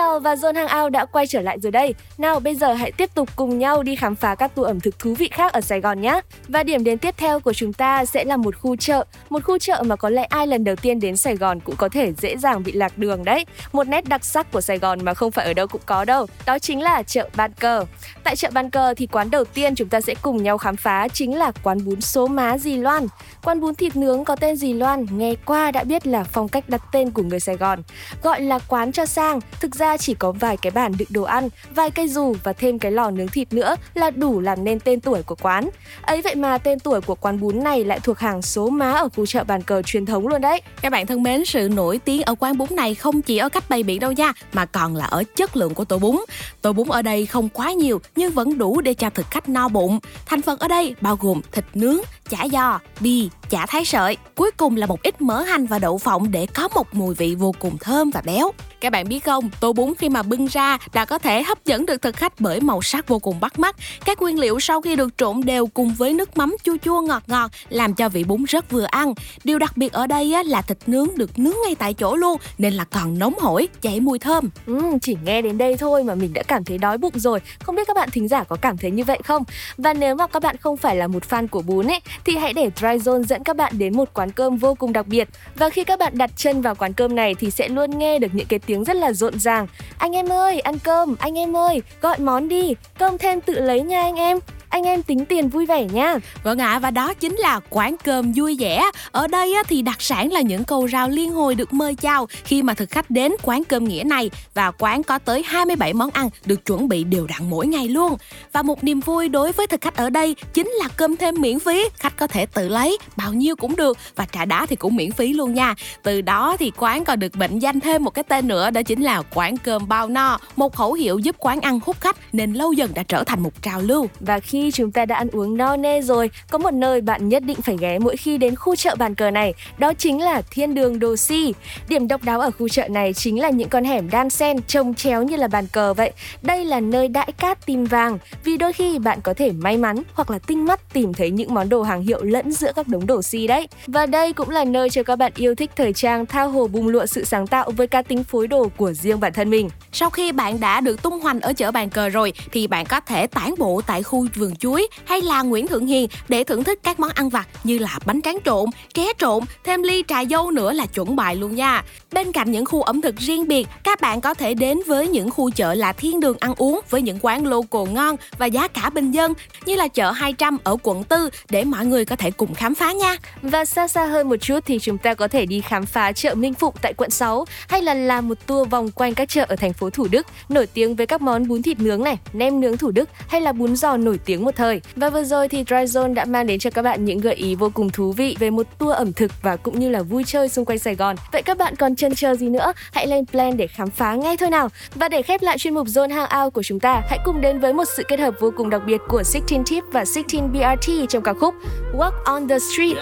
Xin 0.00 0.04
chào 0.04 0.20
và 0.20 0.34
Zone 0.34 0.54
Hangout 0.54 0.92
đã 0.92 1.04
quay 1.04 1.26
trở 1.26 1.40
lại 1.40 1.60
rồi 1.60 1.72
đây. 1.72 1.94
Nào 2.18 2.40
bây 2.40 2.54
giờ 2.54 2.72
hãy 2.72 2.92
tiếp 2.92 3.10
tục 3.14 3.28
cùng 3.36 3.58
nhau 3.58 3.82
đi 3.82 3.96
khám 3.96 4.16
phá 4.16 4.34
các 4.34 4.54
tour 4.54 4.66
ẩm 4.66 4.80
thực 4.80 4.98
thú 4.98 5.14
vị 5.14 5.28
khác 5.32 5.52
ở 5.52 5.60
Sài 5.60 5.80
Gòn 5.80 6.00
nhé. 6.00 6.20
Và 6.48 6.62
điểm 6.62 6.84
đến 6.84 6.98
tiếp 6.98 7.14
theo 7.18 7.40
của 7.40 7.52
chúng 7.52 7.72
ta 7.72 8.04
sẽ 8.04 8.24
là 8.24 8.36
một 8.36 8.56
khu 8.56 8.76
chợ, 8.76 9.04
một 9.30 9.44
khu 9.44 9.58
chợ 9.58 9.82
mà 9.86 9.96
có 9.96 10.10
lẽ 10.10 10.22
ai 10.22 10.46
lần 10.46 10.64
đầu 10.64 10.76
tiên 10.76 11.00
đến 11.00 11.16
Sài 11.16 11.36
Gòn 11.36 11.60
cũng 11.60 11.76
có 11.76 11.88
thể 11.88 12.12
dễ 12.12 12.36
dàng 12.36 12.62
bị 12.62 12.72
lạc 12.72 12.98
đường 12.98 13.24
đấy. 13.24 13.46
Một 13.72 13.88
nét 13.88 14.08
đặc 14.08 14.24
sắc 14.24 14.52
của 14.52 14.60
Sài 14.60 14.78
Gòn 14.78 15.04
mà 15.04 15.14
không 15.14 15.30
phải 15.30 15.46
ở 15.46 15.52
đâu 15.52 15.66
cũng 15.66 15.80
có 15.86 16.04
đâu, 16.04 16.26
đó 16.46 16.58
chính 16.58 16.82
là 16.82 17.02
chợ 17.02 17.28
Ban 17.36 17.52
Cờ. 17.52 17.84
Tại 18.24 18.36
chợ 18.36 18.48
Ban 18.52 18.70
Cờ 18.70 18.94
thì 18.94 19.06
quán 19.06 19.30
đầu 19.30 19.44
tiên 19.44 19.74
chúng 19.74 19.88
ta 19.88 20.00
sẽ 20.00 20.14
cùng 20.22 20.42
nhau 20.42 20.58
khám 20.58 20.76
phá 20.76 21.08
chính 21.08 21.38
là 21.38 21.52
quán 21.62 21.84
bún 21.84 22.00
số 22.00 22.26
má 22.26 22.58
Dì 22.58 22.76
Loan. 22.76 23.06
Quán 23.44 23.60
bún 23.60 23.74
thịt 23.74 23.96
nướng 23.96 24.24
có 24.24 24.36
tên 24.36 24.56
Dì 24.56 24.72
Loan, 24.72 25.06
nghe 25.10 25.34
qua 25.44 25.70
đã 25.70 25.84
biết 25.84 26.06
là 26.06 26.24
phong 26.24 26.48
cách 26.48 26.68
đặt 26.68 26.82
tên 26.92 27.10
của 27.10 27.22
người 27.22 27.40
Sài 27.40 27.56
Gòn. 27.56 27.82
Gọi 28.22 28.40
là 28.40 28.58
quán 28.68 28.92
cho 28.92 29.06
sang, 29.06 29.40
thực 29.60 29.74
ra 29.74 29.89
chỉ 29.96 30.14
có 30.14 30.32
vài 30.32 30.56
cái 30.56 30.70
bàn 30.70 30.92
đựng 30.98 31.08
đồ 31.10 31.22
ăn, 31.22 31.48
vài 31.74 31.90
cây 31.90 32.08
dù 32.08 32.34
và 32.44 32.52
thêm 32.52 32.78
cái 32.78 32.92
lò 32.92 33.10
nướng 33.10 33.28
thịt 33.28 33.52
nữa 33.52 33.76
là 33.94 34.10
đủ 34.10 34.40
làm 34.40 34.64
nên 34.64 34.80
tên 34.80 35.00
tuổi 35.00 35.22
của 35.22 35.34
quán. 35.34 35.70
Ấy 36.02 36.22
vậy 36.22 36.34
mà 36.34 36.58
tên 36.58 36.78
tuổi 36.78 37.00
của 37.00 37.14
quán 37.14 37.40
bún 37.40 37.64
này 37.64 37.84
lại 37.84 38.00
thuộc 38.00 38.18
hàng 38.18 38.42
số 38.42 38.68
má 38.68 38.92
ở 38.92 39.08
khu 39.16 39.26
chợ 39.26 39.44
bàn 39.44 39.62
cờ 39.62 39.82
truyền 39.82 40.06
thống 40.06 40.28
luôn 40.28 40.40
đấy. 40.40 40.62
Các 40.82 40.92
bạn 40.92 41.06
thân 41.06 41.22
mến, 41.22 41.44
sự 41.44 41.68
nổi 41.68 42.00
tiếng 42.04 42.22
ở 42.22 42.34
quán 42.34 42.58
bún 42.58 42.68
này 42.70 42.94
không 42.94 43.22
chỉ 43.22 43.36
ở 43.36 43.48
cách 43.48 43.70
bày 43.70 43.82
biện 43.82 44.00
đâu 44.00 44.12
nha, 44.12 44.32
mà 44.52 44.66
còn 44.66 44.96
là 44.96 45.04
ở 45.06 45.22
chất 45.36 45.56
lượng 45.56 45.74
của 45.74 45.84
tô 45.84 45.98
bún. 45.98 46.16
Tô 46.62 46.72
bún 46.72 46.88
ở 46.88 47.02
đây 47.02 47.26
không 47.26 47.48
quá 47.48 47.72
nhiều 47.72 48.00
nhưng 48.16 48.32
vẫn 48.32 48.58
đủ 48.58 48.80
để 48.80 48.94
cho 48.94 49.10
thực 49.10 49.26
khách 49.30 49.48
no 49.48 49.68
bụng. 49.68 49.98
Thành 50.26 50.42
phần 50.42 50.58
ở 50.58 50.68
đây 50.68 50.94
bao 51.00 51.16
gồm 51.20 51.40
thịt 51.52 51.64
nướng, 51.74 51.98
chả 52.30 52.46
giò, 52.52 52.78
bì, 53.00 53.30
chả 53.50 53.66
thái 53.66 53.84
sợi. 53.84 54.16
Cuối 54.34 54.50
cùng 54.56 54.76
là 54.76 54.86
một 54.86 55.02
ít 55.02 55.22
mỡ 55.22 55.42
hành 55.42 55.66
và 55.66 55.78
đậu 55.78 55.98
phộng 55.98 56.30
để 56.30 56.46
có 56.46 56.68
một 56.74 56.86
mùi 56.92 57.14
vị 57.14 57.34
vô 57.34 57.54
cùng 57.58 57.78
thơm 57.78 58.10
và 58.10 58.20
béo. 58.20 58.52
Các 58.80 58.92
bạn 58.92 59.08
biết 59.08 59.24
không, 59.24 59.50
tô 59.60 59.72
bún 59.72 59.94
khi 59.98 60.08
mà 60.08 60.22
bưng 60.22 60.46
ra 60.46 60.78
đã 60.92 61.04
có 61.04 61.18
thể 61.18 61.42
hấp 61.42 61.64
dẫn 61.64 61.86
được 61.86 62.02
thực 62.02 62.16
khách 62.16 62.40
bởi 62.40 62.60
màu 62.60 62.82
sắc 62.82 63.08
vô 63.08 63.18
cùng 63.18 63.40
bắt 63.40 63.58
mắt. 63.58 63.76
Các 64.04 64.22
nguyên 64.22 64.38
liệu 64.38 64.60
sau 64.60 64.80
khi 64.80 64.96
được 64.96 65.18
trộn 65.18 65.40
đều 65.44 65.66
cùng 65.66 65.94
với 65.94 66.12
nước 66.12 66.36
mắm 66.36 66.56
chua 66.64 66.76
chua 66.82 67.00
ngọt 67.00 67.22
ngọt 67.26 67.50
làm 67.68 67.94
cho 67.94 68.08
vị 68.08 68.24
bún 68.24 68.44
rất 68.44 68.70
vừa 68.70 68.84
ăn. 68.84 69.14
Điều 69.44 69.58
đặc 69.58 69.76
biệt 69.76 69.92
ở 69.92 70.06
đây 70.06 70.44
là 70.44 70.62
thịt 70.62 70.78
nướng 70.86 71.08
được 71.16 71.38
nướng 71.38 71.54
ngay 71.64 71.74
tại 71.74 71.94
chỗ 71.94 72.16
luôn 72.16 72.36
nên 72.58 72.74
là 72.74 72.84
còn 72.84 73.18
nóng 73.18 73.34
hổi, 73.38 73.68
chảy 73.80 74.00
mùi 74.00 74.18
thơm. 74.18 74.50
Ừ, 74.66 74.82
chỉ 75.02 75.16
nghe 75.24 75.42
đến 75.42 75.58
đây 75.58 75.76
thôi 75.76 76.04
mà 76.04 76.14
mình 76.14 76.32
đã 76.32 76.42
cảm 76.42 76.64
thấy 76.64 76.78
đói 76.78 76.98
bụng 76.98 77.18
rồi. 77.18 77.40
Không 77.60 77.74
biết 77.74 77.86
các 77.86 77.96
bạn 77.96 78.10
thính 78.10 78.28
giả 78.28 78.44
có 78.44 78.56
cảm 78.60 78.76
thấy 78.76 78.90
như 78.90 79.04
vậy 79.04 79.18
không? 79.24 79.44
Và 79.76 79.92
nếu 79.92 80.14
mà 80.14 80.26
các 80.26 80.42
bạn 80.42 80.56
không 80.56 80.76
phải 80.76 80.96
là 80.96 81.06
một 81.06 81.22
fan 81.30 81.48
của 81.48 81.62
bún 81.62 81.86
ấy 81.86 82.00
thì 82.24 82.36
hãy 82.36 82.52
để 82.52 82.70
Dry 82.76 82.86
Zone 82.86 83.22
dẫn 83.22 83.44
các 83.44 83.56
bạn 83.56 83.78
đến 83.78 83.96
một 83.96 84.08
quán 84.14 84.30
cơm 84.30 84.56
vô 84.56 84.74
cùng 84.74 84.92
đặc 84.92 85.06
biệt. 85.06 85.28
Và 85.54 85.70
khi 85.70 85.84
các 85.84 85.98
bạn 85.98 86.18
đặt 86.18 86.30
chân 86.36 86.62
vào 86.62 86.74
quán 86.74 86.92
cơm 86.92 87.14
này 87.14 87.34
thì 87.34 87.50
sẽ 87.50 87.68
luôn 87.68 87.98
nghe 87.98 88.18
được 88.18 88.28
những 88.32 88.46
cái 88.46 88.58
tiếng 88.70 88.84
rất 88.84 88.96
là 88.96 89.12
rộn 89.12 89.38
ràng. 89.38 89.66
Anh 89.98 90.16
em 90.16 90.32
ơi, 90.32 90.60
ăn 90.60 90.78
cơm, 90.78 91.16
anh 91.18 91.38
em 91.38 91.56
ơi, 91.56 91.82
gọi 92.00 92.18
món 92.18 92.48
đi, 92.48 92.74
cơm 92.98 93.18
thêm 93.18 93.40
tự 93.40 93.60
lấy 93.60 93.80
nha 93.80 94.02
anh 94.02 94.16
em. 94.16 94.38
Anh 94.70 94.82
em 94.82 95.02
tính 95.02 95.24
tiền 95.24 95.48
vui 95.48 95.66
vẻ 95.66 95.84
nha. 95.84 96.14
Vâng 96.42 96.58
ạ, 96.58 96.78
và 96.78 96.90
đó 96.90 97.14
chính 97.14 97.36
là 97.36 97.60
quán 97.70 97.96
cơm 98.04 98.32
vui 98.32 98.56
vẻ. 98.60 98.84
Ở 99.10 99.26
đây 99.26 99.54
thì 99.68 99.82
đặc 99.82 100.02
sản 100.02 100.32
là 100.32 100.40
những 100.40 100.64
cầu 100.64 100.88
rau 100.88 101.08
liên 101.08 101.32
hồi 101.32 101.54
được 101.54 101.72
mời 101.72 101.94
chào 101.94 102.26
khi 102.44 102.62
mà 102.62 102.74
thực 102.74 102.90
khách 102.90 103.10
đến 103.10 103.32
quán 103.42 103.64
cơm 103.64 103.84
nghĩa 103.84 104.02
này 104.06 104.30
và 104.54 104.70
quán 104.70 105.02
có 105.02 105.18
tới 105.18 105.42
27 105.46 105.92
món 105.92 106.10
ăn 106.10 106.28
được 106.44 106.66
chuẩn 106.66 106.88
bị 106.88 107.04
đều 107.04 107.26
đặn 107.26 107.50
mỗi 107.50 107.66
ngày 107.66 107.88
luôn. 107.88 108.16
Và 108.52 108.62
một 108.62 108.84
niềm 108.84 109.00
vui 109.00 109.28
đối 109.28 109.52
với 109.52 109.66
thực 109.66 109.80
khách 109.80 109.96
ở 109.96 110.10
đây 110.10 110.36
chính 110.52 110.68
là 110.68 110.88
cơm 110.96 111.16
thêm 111.16 111.34
miễn 111.38 111.58
phí, 111.58 111.88
khách 111.98 112.16
có 112.16 112.26
thể 112.26 112.46
tự 112.46 112.68
lấy 112.68 112.98
bao 113.16 113.32
nhiêu 113.32 113.56
cũng 113.56 113.76
được 113.76 113.98
và 114.16 114.26
trà 114.32 114.44
đá 114.44 114.66
thì 114.66 114.76
cũng 114.76 114.96
miễn 114.96 115.12
phí 115.12 115.32
luôn 115.32 115.54
nha. 115.54 115.74
Từ 116.02 116.20
đó 116.20 116.56
thì 116.58 116.72
quán 116.76 117.04
còn 117.04 117.18
được 117.18 117.36
mệnh 117.36 117.58
danh 117.58 117.80
thêm 117.80 118.04
một 118.04 118.10
cái 118.10 118.24
tên 118.24 118.48
nữa 118.48 118.70
đó 118.70 118.82
chính 118.82 119.02
là 119.02 119.22
quán 119.34 119.56
cơm 119.56 119.88
bao 119.88 120.08
no, 120.08 120.38
một 120.56 120.76
khẩu 120.76 120.92
hiệu 120.92 121.18
giúp 121.18 121.36
quán 121.38 121.60
ăn 121.60 121.80
hút 121.84 122.00
khách 122.00 122.16
nên 122.32 122.52
lâu 122.52 122.72
dần 122.72 122.94
đã 122.94 123.02
trở 123.02 123.24
thành 123.24 123.40
một 123.40 123.62
trào 123.62 123.80
lưu. 123.80 124.08
Và 124.20 124.40
khi 124.40 124.59
chúng 124.72 124.92
ta 124.92 125.04
đã 125.04 125.16
ăn 125.16 125.28
uống 125.32 125.56
no 125.56 125.76
nê 125.76 126.02
rồi, 126.02 126.30
có 126.50 126.58
một 126.58 126.74
nơi 126.74 127.00
bạn 127.00 127.28
nhất 127.28 127.42
định 127.42 127.62
phải 127.62 127.76
ghé 127.80 127.98
mỗi 127.98 128.16
khi 128.16 128.38
đến 128.38 128.56
khu 128.56 128.76
chợ 128.76 128.94
bàn 128.98 129.14
cờ 129.14 129.30
này, 129.30 129.54
đó 129.78 129.92
chính 129.98 130.22
là 130.22 130.42
Thiên 130.50 130.74
đường 130.74 130.98
Đồ 130.98 131.16
Si. 131.16 131.54
Điểm 131.88 132.08
độc 132.08 132.24
đáo 132.24 132.40
ở 132.40 132.50
khu 132.50 132.68
chợ 132.68 132.88
này 132.88 133.12
chính 133.12 133.40
là 133.40 133.50
những 133.50 133.68
con 133.68 133.84
hẻm 133.84 134.10
đan 134.10 134.30
xen 134.30 134.62
trông 134.62 134.94
chéo 134.94 135.22
như 135.22 135.36
là 135.36 135.48
bàn 135.48 135.66
cờ 135.72 135.94
vậy. 135.94 136.12
Đây 136.42 136.64
là 136.64 136.80
nơi 136.80 137.08
đãi 137.08 137.32
cát 137.38 137.66
tìm 137.66 137.84
vàng, 137.84 138.18
vì 138.44 138.56
đôi 138.56 138.72
khi 138.72 138.98
bạn 138.98 139.20
có 139.20 139.34
thể 139.34 139.52
may 139.52 139.76
mắn 139.76 140.02
hoặc 140.14 140.30
là 140.30 140.38
tinh 140.38 140.64
mắt 140.64 140.92
tìm 140.92 141.12
thấy 141.12 141.30
những 141.30 141.54
món 141.54 141.68
đồ 141.68 141.82
hàng 141.82 142.02
hiệu 142.02 142.22
lẫn 142.22 142.52
giữa 142.52 142.72
các 142.76 142.88
đống 142.88 143.06
đồ 143.06 143.22
si 143.22 143.46
đấy. 143.46 143.68
Và 143.86 144.06
đây 144.06 144.32
cũng 144.32 144.50
là 144.50 144.64
nơi 144.64 144.90
cho 144.90 145.02
các 145.02 145.16
bạn 145.16 145.32
yêu 145.36 145.54
thích 145.54 145.70
thời 145.76 145.92
trang 145.92 146.26
tha 146.26 146.42
hồ 146.42 146.68
bùng 146.68 146.88
lụa 146.88 147.06
sự 147.06 147.24
sáng 147.24 147.46
tạo 147.46 147.70
với 147.70 147.86
cá 147.86 148.02
tính 148.02 148.24
phối 148.24 148.46
đồ 148.46 148.68
của 148.76 148.92
riêng 148.92 149.20
bản 149.20 149.32
thân 149.32 149.50
mình. 149.50 149.68
Sau 149.92 150.10
khi 150.10 150.32
bạn 150.32 150.60
đã 150.60 150.80
được 150.80 151.02
tung 151.02 151.20
hoành 151.20 151.40
ở 151.40 151.52
chợ 151.52 151.70
bàn 151.70 151.90
cờ 151.90 152.08
rồi 152.08 152.32
thì 152.52 152.66
bạn 152.66 152.86
có 152.86 153.00
thể 153.00 153.26
tản 153.26 153.54
bộ 153.58 153.80
tại 153.86 154.02
khu 154.02 154.26
vườn 154.34 154.49
chuối 154.56 154.88
hay 155.04 155.22
là 155.22 155.42
Nguyễn 155.42 155.66
Thượng 155.66 155.86
Hiền 155.86 156.08
để 156.28 156.44
thưởng 156.44 156.64
thức 156.64 156.78
các 156.82 157.00
món 157.00 157.10
ăn 157.14 157.28
vặt 157.28 157.48
như 157.64 157.78
là 157.78 157.98
bánh 158.06 158.22
tráng 158.22 158.38
trộn, 158.44 158.70
ké 158.94 159.12
trộn, 159.18 159.44
thêm 159.64 159.82
ly 159.82 160.04
trà 160.08 160.24
dâu 160.24 160.50
nữa 160.50 160.72
là 160.72 160.86
chuẩn 160.86 161.16
bài 161.16 161.36
luôn 161.36 161.54
nha. 161.54 161.84
Bên 162.12 162.32
cạnh 162.32 162.50
những 162.50 162.64
khu 162.64 162.82
ẩm 162.82 163.00
thực 163.00 163.16
riêng 163.16 163.48
biệt, 163.48 163.68
các 163.84 164.00
bạn 164.00 164.20
có 164.20 164.34
thể 164.34 164.54
đến 164.54 164.78
với 164.86 165.08
những 165.08 165.30
khu 165.30 165.50
chợ 165.50 165.74
là 165.74 165.92
thiên 165.92 166.20
đường 166.20 166.36
ăn 166.40 166.54
uống 166.56 166.80
với 166.90 167.02
những 167.02 167.18
quán 167.22 167.46
local 167.46 167.92
ngon 167.92 168.16
và 168.38 168.46
giá 168.46 168.68
cả 168.68 168.90
bình 168.90 169.10
dân 169.10 169.32
như 169.66 169.74
là 169.74 169.88
chợ 169.88 170.10
200 170.10 170.58
ở 170.64 170.76
quận 170.82 171.02
4 171.10 171.18
để 171.50 171.64
mọi 171.64 171.86
người 171.86 172.04
có 172.04 172.16
thể 172.16 172.30
cùng 172.30 172.54
khám 172.54 172.74
phá 172.74 172.92
nha. 172.92 173.16
Và 173.42 173.64
xa 173.64 173.88
xa 173.88 174.06
hơn 174.06 174.28
một 174.28 174.36
chút 174.36 174.60
thì 174.66 174.78
chúng 174.78 174.98
ta 174.98 175.14
có 175.14 175.28
thể 175.28 175.46
đi 175.46 175.60
khám 175.60 175.86
phá 175.86 176.12
chợ 176.12 176.34
Minh 176.34 176.54
Phụng 176.54 176.74
tại 176.82 176.94
quận 176.94 177.10
6 177.10 177.44
hay 177.68 177.82
là 177.82 177.94
làm 177.94 178.28
một 178.28 178.46
tour 178.46 178.68
vòng 178.68 178.90
quanh 178.90 179.14
các 179.14 179.28
chợ 179.28 179.46
ở 179.48 179.56
thành 179.56 179.72
phố 179.72 179.90
Thủ 179.90 180.06
Đức 180.10 180.26
nổi 180.48 180.66
tiếng 180.66 180.96
với 180.96 181.06
các 181.06 181.20
món 181.20 181.48
bún 181.48 181.62
thịt 181.62 181.80
nướng 181.80 182.04
này, 182.04 182.18
nem 182.32 182.60
nướng 182.60 182.76
Thủ 182.76 182.90
Đức 182.90 183.08
hay 183.28 183.40
là 183.40 183.52
bún 183.52 183.76
giò 183.76 183.96
nổi 183.96 184.18
tiếng 184.24 184.44
một 184.44 184.56
thời. 184.56 184.80
Và 184.96 185.10
vừa 185.10 185.24
rồi 185.24 185.48
thì 185.48 185.64
Dry 185.66 185.76
Zone 185.76 186.14
đã 186.14 186.24
mang 186.24 186.46
đến 186.46 186.58
cho 186.58 186.70
các 186.70 186.82
bạn 186.82 187.04
những 187.04 187.20
gợi 187.20 187.34
ý 187.34 187.54
vô 187.54 187.70
cùng 187.74 187.90
thú 187.90 188.12
vị 188.12 188.36
về 188.38 188.50
một 188.50 188.66
tour 188.78 188.96
ẩm 188.96 189.12
thực 189.12 189.32
và 189.42 189.56
cũng 189.56 189.80
như 189.80 189.88
là 189.88 190.02
vui 190.02 190.24
chơi 190.26 190.48
xung 190.48 190.64
quanh 190.64 190.78
Sài 190.78 190.94
Gòn. 190.94 191.16
Vậy 191.32 191.42
các 191.42 191.58
bạn 191.58 191.76
còn 191.76 191.96
chân 192.00 192.14
chờ 192.14 192.34
gì 192.34 192.48
nữa? 192.48 192.72
Hãy 192.92 193.06
lên 193.06 193.26
plan 193.26 193.56
để 193.56 193.66
khám 193.66 193.90
phá 193.90 194.14
ngay 194.14 194.36
thôi 194.36 194.50
nào. 194.50 194.68
Và 194.94 195.08
để 195.08 195.22
khép 195.22 195.42
lại 195.42 195.58
chuyên 195.58 195.74
mục 195.74 195.86
Zone 195.86 196.14
Hangout 196.14 196.52
của 196.52 196.62
chúng 196.62 196.80
ta, 196.80 197.02
hãy 197.08 197.18
cùng 197.24 197.40
đến 197.40 197.60
với 197.60 197.72
một 197.72 197.84
sự 197.96 198.02
kết 198.08 198.20
hợp 198.20 198.34
vô 198.40 198.52
cùng 198.56 198.70
đặc 198.70 198.82
biệt 198.86 199.00
của 199.08 199.22
16 199.34 199.62
Tip 199.66 199.84
và 199.92 200.04
16 200.14 200.48
BRT 200.48 201.08
trong 201.08 201.22
ca 201.22 201.32
khúc 201.34 201.54
Walk 201.94 202.12
on 202.24 202.48
the 202.48 202.58
Street. 202.58 202.98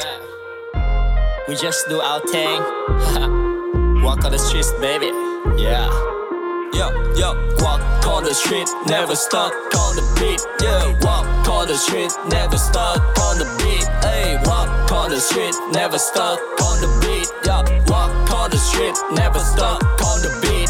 We 1.49 1.55
just 1.55 1.89
do 1.91 1.97
our 1.97 2.23
thing. 2.33 2.61
Walk 4.05 4.25
on 4.25 4.33
the 4.33 4.39
streets, 4.39 4.73
baby. 4.81 5.11
Yeah. 5.59 5.91
Yo, 6.73 6.91
yo, 7.19 7.35
walk 7.59 8.07
on 8.07 8.25
the 8.25 8.35
street, 8.35 8.69
never 8.87 9.17
stuck 9.17 9.53
on 9.53 9.97
the 9.97 10.05
beat. 10.21 10.41
Yeah, 10.63 10.95
walk 11.03 11.49
on 11.49 11.67
the 11.69 11.77
street, 11.77 12.13
never 12.29 12.59
stuck 12.59 13.01
on 13.19 13.39
the 13.39 13.47
beat. 13.59 13.87
Hey, 14.05 14.39
walk 14.45 14.93
on 14.93 15.11
the 15.11 15.21
street, 15.21 15.55
never 15.73 15.99
stuck 15.99 16.39
on 16.63 16.81
the 16.81 16.89
beat. 17.03 17.29
Yeah, 17.45 17.65
walk 17.91 18.18
on 18.49 18.51
the 18.51 18.59
strip, 18.59 18.95
never 19.13 19.41
stuck 19.41 19.83
on 20.01 20.19
the 20.23 20.31
beat. 20.43 20.69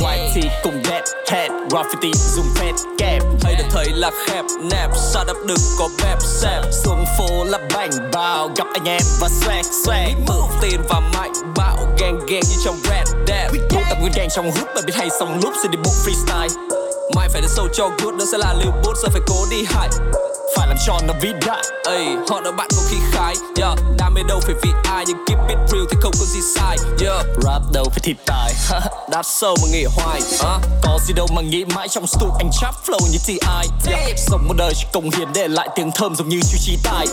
White 0.00 0.34
tee 0.34 0.50
cùng 0.62 0.82
dead 0.84 1.02
hat, 1.28 1.50
graffiti 1.70 2.12
dùng 2.36 2.46
phép 2.54 2.72
kẹp. 2.98 3.22
Thấy 3.40 3.54
được 3.54 3.64
thấy 3.70 3.86
là 3.88 4.10
khép 4.26 4.44
nẹp, 4.62 4.90
sao 4.96 5.24
đắp 5.24 5.36
đừng 5.46 5.56
có 5.78 5.88
bẹp 6.02 6.18
xẹp. 6.22 6.62
Xuống 6.72 7.04
phố 7.18 7.44
là 7.44 7.58
bành 7.74 7.90
bao, 8.12 8.50
gặp 8.56 8.66
anh 8.74 8.84
em 8.84 9.00
và 9.20 9.28
swag 9.28 9.62
swag. 9.62 10.14
Mượn 10.28 10.48
tiền 10.62 10.80
và 10.88 11.00
mạnh 11.00 11.32
bạo, 11.56 11.78
gang 11.98 12.18
gang 12.18 12.42
như 12.50 12.56
trong 12.64 12.76
Red 12.84 13.08
Dead. 13.28 13.50
Tụ 13.70 13.78
tập 13.90 13.98
nguyên 14.00 14.12
gang 14.16 14.28
trong 14.36 14.50
hút 14.50 14.68
mà 14.74 14.80
biết 14.86 14.94
hay 14.96 15.10
xong 15.20 15.40
lúc 15.42 15.52
sẽ 15.62 15.68
đi 15.68 15.78
bộ 15.84 15.90
freestyle. 16.04 16.68
Mai 17.16 17.28
phải 17.28 17.40
đến 17.40 17.50
sâu 17.56 17.68
cho 17.72 17.88
good, 18.02 18.14
nó 18.14 18.24
sẽ 18.32 18.38
là 18.38 18.54
liều 18.58 18.72
bút, 18.84 18.94
giờ 19.02 19.08
phải 19.12 19.22
cố 19.26 19.46
đi 19.50 19.64
hại 19.66 19.88
làm 20.76 20.84
cho 20.86 21.06
nó 21.06 21.14
vĩ 21.20 21.28
đại. 21.46 21.62
Ây, 21.84 22.06
họ 22.30 22.40
nói 22.40 22.52
bạn 22.52 22.68
có 22.76 22.82
khí 22.88 22.96
khái 23.12 23.34
yeah. 23.60 23.78
Đam 23.98 24.14
mê 24.14 24.22
đâu 24.28 24.40
phải 24.42 24.54
vì 24.62 24.70
ai 24.84 25.04
Nhưng 25.08 25.16
keep 25.26 25.48
it 25.48 25.58
real 25.72 25.84
thì 25.90 25.96
không 26.00 26.12
có 26.20 26.24
gì 26.26 26.40
sai 26.54 26.76
yeah. 27.00 27.26
Rap 27.42 27.62
đâu 27.72 27.84
phải 27.90 28.00
thi 28.02 28.14
tài. 28.26 28.54
Đáp 29.10 29.22
sâu 29.22 29.56
mà 29.62 29.68
nghĩ 29.72 29.84
hoài 29.84 30.20
uh. 30.20 30.62
Có 30.82 30.98
gì 31.06 31.14
đâu 31.14 31.26
mà 31.34 31.42
nghĩ 31.42 31.64
mãi 31.64 31.88
trong 31.88 32.06
studio 32.06 32.32
anh 32.38 32.50
trap 32.60 32.74
flow 32.86 33.12
như 33.12 33.18
T.I. 33.26 33.92
yeah. 33.92 34.18
Sống 34.18 34.48
một 34.48 34.54
đời 34.58 34.72
chỉ 34.76 34.86
công 34.92 35.10
hiến 35.10 35.28
để 35.34 35.48
lại 35.48 35.68
tiếng 35.76 35.90
thơm 35.92 36.16
giống 36.16 36.28
như 36.28 36.40
chú 36.52 36.58
trí 36.60 36.76
tài 36.84 37.06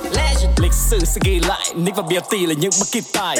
Lịch 0.57 0.73
sử 0.73 0.99
sẽ 1.05 1.21
ghi 1.25 1.39
lại 1.47 1.73
Nick 1.75 1.97
và 1.97 2.03
BRT 2.03 2.33
là 2.33 2.53
những 2.53 2.71
bất 2.79 2.87
kỳ 2.91 3.01
tài. 3.13 3.37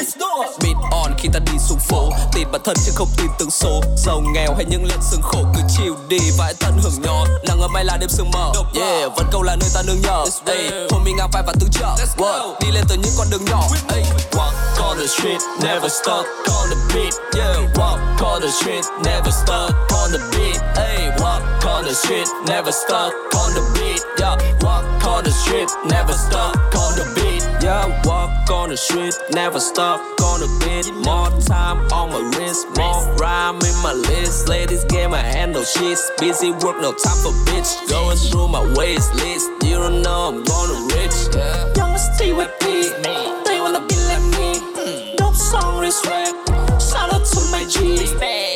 Beat 0.62 0.76
on 0.92 1.12
khi 1.18 1.28
ta 1.32 1.40
đi 1.46 1.58
xuống 1.58 1.78
phố 1.78 2.10
Tin 2.34 2.48
bản 2.52 2.60
thân 2.64 2.76
chứ 2.86 2.92
không 2.94 3.08
tin 3.16 3.26
tướng 3.38 3.50
số. 3.50 3.80
Giàu 3.96 4.20
nghèo 4.34 4.54
hay 4.54 4.64
những 4.64 4.84
lần 4.84 4.98
sương 5.02 5.22
khổ 5.22 5.38
cứ 5.54 5.60
chiều 5.76 5.96
đi 6.08 6.18
và 6.38 6.44
hãy 6.44 6.54
tận 6.60 6.72
hưởng 6.82 7.02
nhỏ. 7.02 7.24
Nắng 7.48 7.60
ở 7.60 7.68
mai 7.68 7.84
là 7.84 7.96
đêm 8.00 8.08
sương 8.08 8.30
mờ 8.32 8.52
Yeah, 8.74 9.12
vẫn 9.16 9.26
câu 9.32 9.42
là 9.42 9.56
nơi 9.56 9.70
ta 9.74 9.82
nương 9.82 10.02
nhờ 10.14 10.24
Ey, 10.46 10.70
hôm 10.90 11.04
mình 11.04 11.16
ngang 11.16 11.30
vai 11.30 11.42
và 11.46 11.52
tương 11.60 11.70
trợ 11.70 11.94
What? 12.16 12.58
Đi 12.60 12.70
lên 12.72 12.84
từ 12.88 12.94
những 12.94 13.12
con 13.18 13.26
đường 13.30 13.44
nhỏ. 13.44 13.62
Ey, 13.88 14.04
walk 14.32 14.88
on 14.88 14.98
the 14.98 15.06
street, 15.06 15.40
never 15.62 15.92
stuck 15.92 16.26
on 16.46 16.70
the 16.70 16.76
beat. 16.94 17.14
Yeah, 17.34 17.56
walk 17.74 18.22
on 18.22 18.42
the 18.42 18.50
street, 18.50 18.84
never 19.04 19.34
stuck 19.34 19.74
on 19.90 20.12
the 20.12 20.18
beat. 20.32 20.60
Ey, 20.76 21.10
walk 21.18 21.42
on 21.66 21.84
the 21.84 21.94
street, 21.94 22.28
never 22.46 22.72
stuck 22.72 23.12
on 23.34 23.54
the 23.54 23.62
beat. 23.74 24.02
Yeah, 24.18 24.36
walk 24.60 25.06
on 25.06 25.24
the 25.24 25.30
street, 25.30 25.68
never 25.90 26.12
stuck 26.12 26.74
on 26.74 26.96
the 26.96 27.12
beat. 27.14 27.23
Yeah, 27.64 27.88
walk 28.04 28.50
on 28.50 28.68
the 28.68 28.76
street, 28.76 29.14
never 29.32 29.56
on 29.56 30.40
the 30.40 30.48
beat. 30.60 30.84
More 31.00 31.32
time 31.48 31.80
on 31.96 32.12
my 32.12 32.20
wrist, 32.36 32.66
more 32.76 33.00
rhyme 33.16 33.56
in 33.56 33.76
my 33.82 33.94
list. 33.94 34.50
Ladies 34.50 34.84
get 34.84 35.08
my 35.08 35.16
handle 35.16 35.64
shit. 35.64 35.98
Busy 36.18 36.50
work, 36.50 36.76
no 36.84 36.92
time 36.92 37.16
for 37.24 37.32
bitch. 37.48 37.72
Going 37.88 38.18
through 38.18 38.48
my 38.48 38.60
waist 38.76 39.14
list. 39.14 39.48
You 39.64 39.76
don't 39.76 40.02
know 40.02 40.28
I'm 40.28 40.44
gonna 40.44 40.76
reach. 40.92 41.16
Yeah. 41.32 41.72
Young 41.72 41.96
TYP, 42.20 43.00
they 43.46 43.58
wanna 43.60 43.80
be 43.88 43.96
like 44.12 44.26
me. 44.36 45.16
Dope 45.16 45.34
song 45.34 45.80
respect. 45.80 46.36
Shout 46.84 47.14
out 47.14 47.24
to 47.24 47.40
my 47.48 47.64
G. 47.64 47.96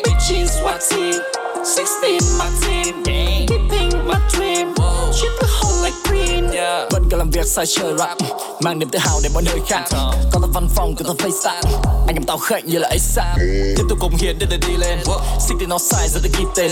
Bitches, 0.04 0.62
what 0.62 0.84
team? 0.84 1.16
16 1.64 2.20
my 2.36 2.52
team. 2.60 3.02
Keeping 3.48 4.04
my 4.04 4.20
dream. 4.28 4.76
Shit 5.16 5.32
the 5.40 5.48
whole 5.48 5.80
like 5.80 5.96
green. 6.04 6.52
Yeah. 6.52 6.92
Bên 6.92 7.08
cả 7.10 7.16
làm 7.16 7.30
việc 7.30 7.46
sai 7.46 7.66
chơi 7.66 7.94
rap 7.98 8.18
Mang 8.60 8.78
niềm 8.78 8.88
tự 8.88 8.98
hào 8.98 9.20
đến 9.22 9.32
mọi 9.34 9.42
nơi 9.42 9.60
khác. 9.68 9.84
Con 10.32 10.42
tao 10.42 10.50
văn 10.54 10.68
phòng 10.74 10.94
của 10.96 11.04
tao 11.04 11.30
sáng, 11.44 11.62
Anh 12.06 12.16
em 12.16 12.24
tao 12.26 12.38
khệnh 12.38 12.66
như 12.66 12.78
là 12.78 12.88
ASAP 12.88 13.36
Tiếp 13.76 13.82
tục 13.88 13.98
cống 14.00 14.16
hiến 14.16 14.38
để 14.38 14.46
đời 14.50 14.58
đi 14.68 14.76
lên. 14.76 14.98
Xích 15.48 15.56
tên 15.60 15.68
nó 15.68 15.78
sai 15.78 16.08
giờ 16.08 16.20
tôi 16.22 16.32
ghi 16.38 16.44
tên. 16.56 16.70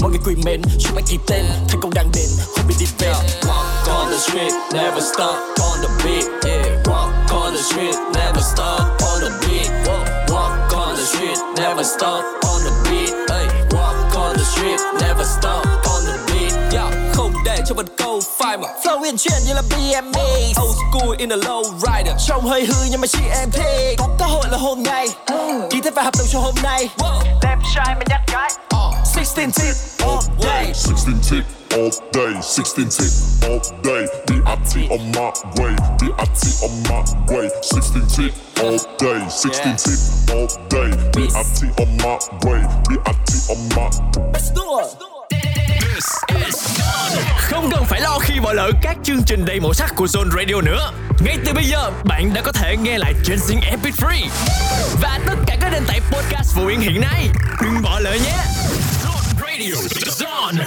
Mọi 0.00 0.10
người 0.10 0.20
quý 0.24 0.34
mến, 0.44 0.62
chúc 0.78 0.96
anh 0.96 1.04
ghi 1.10 1.18
tên. 1.26 1.44
Thành 1.68 1.80
công 1.80 1.94
đang 1.94 2.10
đến, 2.14 2.28
không 2.56 2.66
biết 2.68 2.74
đi 2.80 2.86
về 2.98 3.12
Walk 3.42 3.94
on 3.94 4.10
the 4.10 4.18
street, 4.18 4.52
never 4.72 5.04
stop. 5.04 5.34
On 5.60 5.78
the 5.82 5.88
beat. 6.04 6.44
Yeah, 6.44 6.82
walk 6.84 7.42
on 7.42 7.52
the 7.54 7.62
street, 7.62 7.94
never 8.14 8.44
stop. 8.44 8.80
On 8.80 9.20
the 9.20 9.30
beat. 9.40 9.70
Walk 10.28 10.76
on 10.76 10.96
the 10.96 11.04
street, 11.04 11.38
never 11.56 11.84
stop. 11.84 12.24
On 12.42 12.60
the 12.64 12.90
beat. 12.90 13.12
Hey, 13.30 13.46
walk 13.70 14.16
on 14.16 14.36
the 14.36 14.44
street, 14.44 14.80
never 15.00 15.24
stop. 15.24 15.66
On 15.66 16.02
the 16.06 16.18
beat. 16.26 16.72
Yeah, 16.72 17.14
không 17.14 17.32
để 17.44 17.58
cho 17.66 17.74
mình 17.74 17.86
phai 18.38 18.58
mà 18.58 18.68
flow 18.82 19.02
uyển 19.02 19.16
chuyển 19.16 19.38
như 19.46 19.54
là 19.54 19.62
BME. 19.70 20.52
Old 20.62 20.76
school 20.76 21.16
in 21.18 21.32
a 21.32 21.36
low 21.36 21.62
rider, 21.62 22.28
trông 22.28 22.44
hơi 22.46 22.64
hư 22.64 22.74
nhưng 22.90 23.00
mà 23.00 23.06
chị 23.06 23.22
em 23.40 23.50
thích. 23.50 23.96
Có 23.98 24.08
cơ 24.18 24.24
hội 24.24 24.44
là 24.50 24.58
hôm 24.58 24.82
nay, 24.82 25.08
ký 25.70 25.80
kết 25.84 25.94
và 25.94 26.02
hợp 26.02 26.14
đồng 26.18 26.26
cho 26.32 26.38
hôm 26.38 26.54
nay. 26.62 26.88
Đẹp 27.42 27.56
trai 27.74 27.94
mà 27.94 28.02
nhát 28.08 28.20
gái. 28.32 28.50
16 29.18 29.50
tip 29.50 29.74
all 30.06 30.20
day. 30.40 30.72
16 30.86 31.14
tick 31.30 31.44
all 31.70 31.90
day, 32.12 32.34
16 32.42 32.90
tick 32.90 33.12
all 33.42 33.60
day. 33.84 34.06
BIT 34.26 34.90
on 34.90 35.12
my 35.12 35.30
way, 35.56 35.74
BIT 36.00 36.42
on 36.62 36.70
my 36.88 37.02
way. 37.28 37.48
16 37.62 38.02
tick 38.16 38.32
all 38.62 38.78
day, 38.98 39.20
16 39.28 39.76
tick 39.76 39.98
all 40.34 40.46
day. 40.70 40.90
BIT 41.14 41.60
on 41.78 41.96
my 41.96 42.18
way, 42.44 42.62
BIT 42.88 43.30
on 43.50 43.68
my 43.76 43.90
Let's 44.32 44.50
do 44.50 44.78
it. 44.78 45.17
Không 47.36 47.70
cần 47.70 47.84
phải 47.84 48.00
lo 48.00 48.18
khi 48.18 48.40
bỏ 48.40 48.52
lỡ 48.52 48.70
các 48.82 48.96
chương 49.02 49.22
trình 49.22 49.44
đầy 49.44 49.60
màu 49.60 49.74
sắc 49.74 49.92
của 49.96 50.06
Zone 50.06 50.30
Radio 50.30 50.60
nữa. 50.60 50.92
Ngay 51.20 51.38
từ 51.44 51.52
bây 51.52 51.64
giờ, 51.64 51.90
bạn 52.04 52.34
đã 52.34 52.42
có 52.42 52.52
thể 52.52 52.76
nghe 52.76 52.98
lại 52.98 53.14
trên 53.24 53.38
Zing 53.38 53.60
Epic 53.70 53.94
Free 53.94 54.28
và 55.00 55.20
tất 55.26 55.36
cả 55.46 55.56
các 55.60 55.72
nền 55.72 55.84
tảng 55.86 56.00
podcast 56.10 56.54
phổ 56.54 56.66
biến 56.66 56.80
hiện 56.80 57.00
nay. 57.00 57.28
Đừng 57.62 57.82
bỏ 57.82 58.00
lỡ 58.00 58.12
nhé. 58.12 58.36
Zone 59.04 59.40
Radio, 59.40 59.74
Zone. 60.06 60.64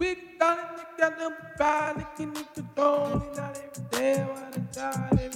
We 0.00 0.14
got 0.40 0.58
it 0.58 0.86
together, 0.98 1.30
body 1.58 2.04
can 2.18 2.34
you 2.34 2.42
control 2.54 3.20
it, 3.22 3.36
not 3.36 3.56
every 3.56 3.84
day, 3.92 4.16
what 4.26 4.52
a 4.56 4.60
time. 4.74 5.30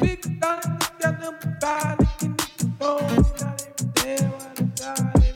We 0.00 0.16
got 0.40 0.64
it 0.64 0.80
together, 0.80 1.32
body 1.62 2.06
can 2.20 2.34
you 2.38 2.46
control 2.58 3.00
it, 3.00 3.26
not 3.40 3.62
every 3.66 3.88
day, 4.04 4.28
what 4.30 4.60
a 4.60 4.94
time. 4.94 5.12
We 5.14 5.31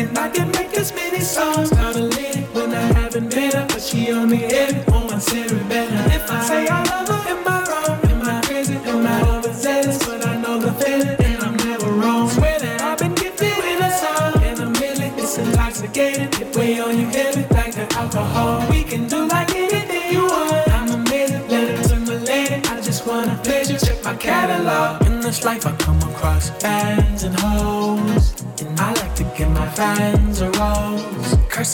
Thinking 0.00 0.16
I 0.16 0.30
can 0.30 0.48
make 0.52 0.72
as 0.78 0.94
many 0.94 1.20
songs 1.20 1.72
out 1.72 1.94
of 1.94 2.16
lady 2.16 2.40
when 2.54 2.72
I 2.72 2.80
haven't 2.80 3.28
been 3.28 3.52
her, 3.52 3.66
but 3.68 3.82
she 3.82 4.10
only 4.12 4.38
hit 4.38 4.70
it 4.70 4.88
on 4.88 5.06
my 5.08 5.18
cerebellum. 5.18 6.10
If 6.10 6.30
I 6.30 6.42
say 6.42 6.68
I 6.68 6.82
love 6.84 7.08
her, 7.08 7.19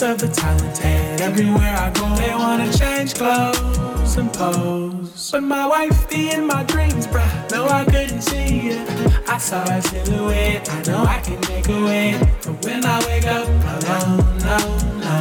of 0.06 0.18
the 0.18 0.28
talented. 0.28 1.20
Everywhere 1.20 1.76
I 1.76 1.90
go, 1.90 2.14
they 2.14 2.32
wanna 2.34 2.72
change 2.72 3.14
clothes 3.14 4.16
and 4.16 4.32
pose. 4.32 5.30
But 5.32 5.42
my 5.42 5.66
wife 5.66 6.08
be 6.08 6.30
in 6.30 6.46
my 6.46 6.62
dreams, 6.62 7.06
bruh. 7.08 7.50
No, 7.50 7.66
I 7.66 7.84
couldn't 7.84 8.22
see 8.22 8.70
it. 8.70 9.28
I 9.28 9.38
saw 9.38 9.64
a 9.64 9.82
silhouette. 9.82 10.70
I 10.70 10.82
know 10.82 11.02
I 11.02 11.18
can 11.20 11.40
make 11.48 11.68
a 11.68 11.84
way. 11.84 12.20
But 12.44 12.64
when 12.64 12.84
I 12.84 12.98
wake 13.06 13.26
up 13.26 13.48
alone, 13.74 14.38
no, 14.48 14.58
no. 15.06 15.18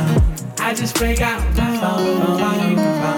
I 0.59 0.73
just 0.75 0.95
break 0.95 1.19
out 1.21 1.41
my 1.55 1.77
phone, 1.79 3.14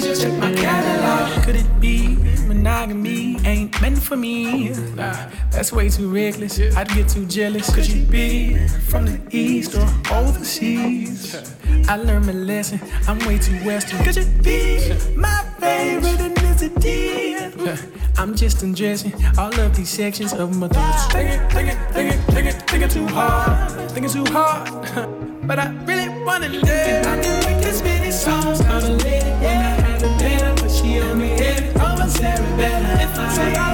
wanna 0.00 0.16
check 0.16 0.32
my 0.38 0.52
catalog. 0.54 1.44
Could 1.44 1.56
it 1.56 1.80
be 1.80 2.16
monogamy 2.46 3.36
ain't 3.44 3.80
meant 3.80 4.02
for 4.02 4.16
me? 4.16 4.70
Nah, 4.94 5.28
that's 5.50 5.72
way 5.72 5.88
too 5.88 6.10
reckless. 6.10 6.58
I'd 6.76 6.88
get 6.88 7.08
too 7.08 7.26
jealous. 7.26 7.72
Could 7.74 7.88
you 7.88 8.04
be 8.04 8.56
from 8.88 9.06
the 9.06 9.20
east 9.30 9.74
or 9.74 9.86
overseas? 10.12 11.36
I 11.88 11.96
learned 11.96 12.26
my 12.26 12.32
lesson. 12.32 12.80
I'm 13.06 13.18
way 13.26 13.38
too 13.38 13.56
western. 13.64 14.02
Could 14.04 14.16
you 14.16 14.26
be 14.42 14.92
my 15.16 15.44
favorite 15.58 16.20
ethnicity? 16.20 17.38
I'm 18.18 18.34
just 18.34 18.62
undressing 18.62 19.14
all 19.38 19.58
of 19.58 19.76
these 19.76 19.88
sections 19.88 20.32
of 20.32 20.56
my 20.56 20.68
thoughts. 20.68 21.12
Thinking, 21.12 21.40
thinking, 21.50 21.78
thinking, 21.92 22.20
thinking, 22.34 22.60
thinking 22.66 22.88
too 22.88 23.06
hard. 23.08 23.90
Thinking 23.90 24.10
too 24.10 24.32
hard. 24.32 25.26
But 25.50 25.58
I 25.58 25.72
really 25.84 26.08
wanna 26.22 26.48
live. 26.48 27.06
I 27.06 27.20
can 27.20 27.36
make 27.44 27.66
as 27.66 27.82
many 27.82 28.12
songs 28.12 28.60
out 28.60 28.84
of 28.84 29.02
lady 29.02 29.30
when 29.42 29.59
hit 32.18 32.24
it 32.24 32.40
on 32.40 32.56
my 32.56 32.58
cerebellum. 32.58 33.00
If 33.00 33.18
I 33.18 33.69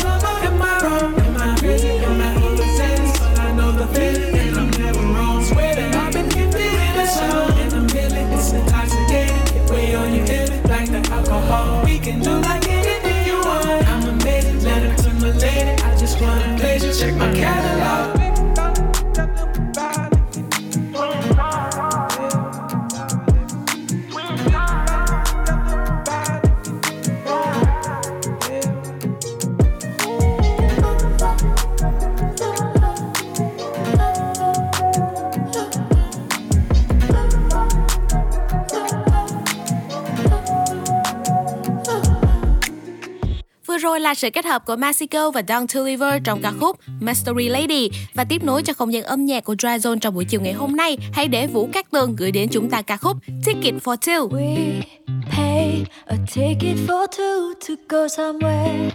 rồi 43.86 44.00
là 44.00 44.14
sự 44.14 44.30
kết 44.30 44.44
hợp 44.44 44.66
của 44.66 44.76
Mexico 44.76 45.30
và 45.30 45.42
Don 45.48 45.66
Toliver 45.66 46.22
trong 46.24 46.42
ca 46.42 46.52
khúc 46.60 46.78
Mystery 47.00 47.48
Lady 47.48 47.90
và 48.14 48.24
tiếp 48.24 48.44
nối 48.44 48.62
cho 48.62 48.72
không 48.72 48.92
gian 48.92 49.02
âm 49.02 49.26
nhạc 49.26 49.44
của 49.44 49.54
Dry 49.58 49.68
Zone 49.68 49.98
trong 49.98 50.14
buổi 50.14 50.24
chiều 50.24 50.40
ngày 50.40 50.52
hôm 50.52 50.76
nay. 50.76 50.96
Hãy 51.12 51.28
để 51.28 51.46
Vũ 51.46 51.68
Cát 51.72 51.90
Tường 51.90 52.16
gửi 52.16 52.32
đến 52.32 52.48
chúng 52.48 52.70
ta 52.70 52.82
ca 52.82 52.96
khúc 52.96 53.16
Ticket 53.44 53.74
for 53.74 53.96
Two. 53.96 54.28
We 54.28 54.82
pay 55.30 55.84
a 56.06 56.16
ticket 56.34 56.76
for 56.86 57.06
two 57.06 57.52
to 57.68 57.74
go 57.88 58.06
somewhere 58.06 58.90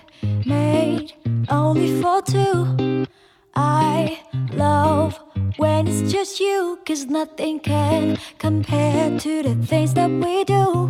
made 0.45 1.07
only 1.47 2.01
for 2.01 2.21
two. 2.33 2.65
I 3.55 4.17
love 4.57 5.13
when 5.57 5.85
it's 5.87 6.13
just 6.13 6.39
you, 6.39 6.75
cause 6.87 7.05
nothing 7.09 7.59
can 7.59 8.15
compare 8.39 9.09
to 9.19 9.43
the 9.43 9.55
things 9.69 9.95
that 9.95 10.09
we 10.21 10.43
do. 10.47 10.89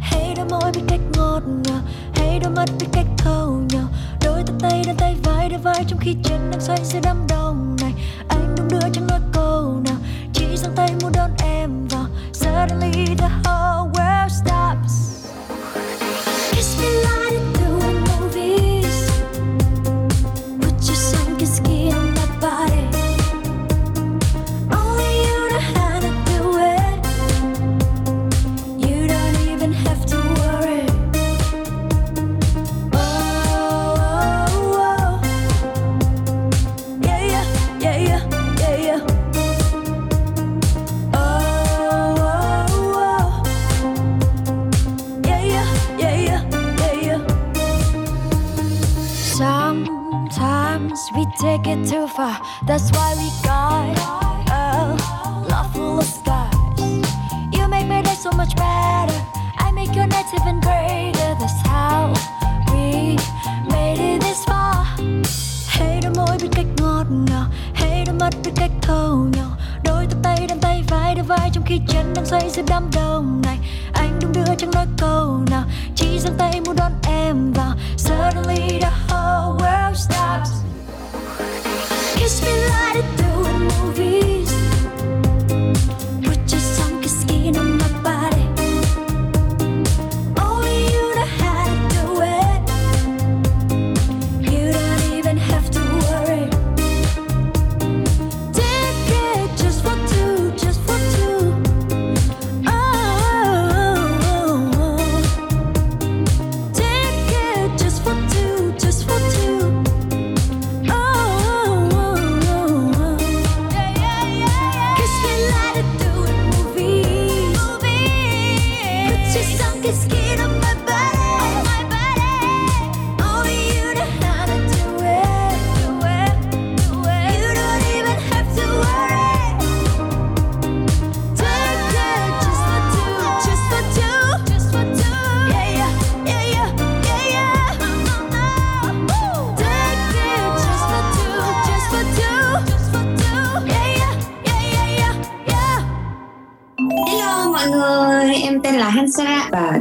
Hey, 0.00 0.34
đôi 0.36 0.46
môi 0.50 0.72
biết 0.74 0.80
cách 0.88 1.00
ngọt 1.16 1.42
ngào, 1.64 1.80
đôi 2.38 2.50
mắt 2.50 2.68
biết 2.80 2.86
cách 2.92 3.06
thâu 3.18 3.62
nhau. 3.72 3.88
Đôi 4.24 4.42
tay 4.46 4.56
tay 4.60 4.82
đan 4.86 4.96
tay 4.96 5.16
vai, 5.24 5.48
đôi 5.48 5.58
vai 5.58 5.84
trong 5.88 5.98
khi 5.98 6.16
chân 6.22 6.50
đang 6.50 6.60
xoay 6.60 6.84
giữa 6.84 7.00
đám 7.02 7.26
đông 7.28 7.76
này. 7.82 7.92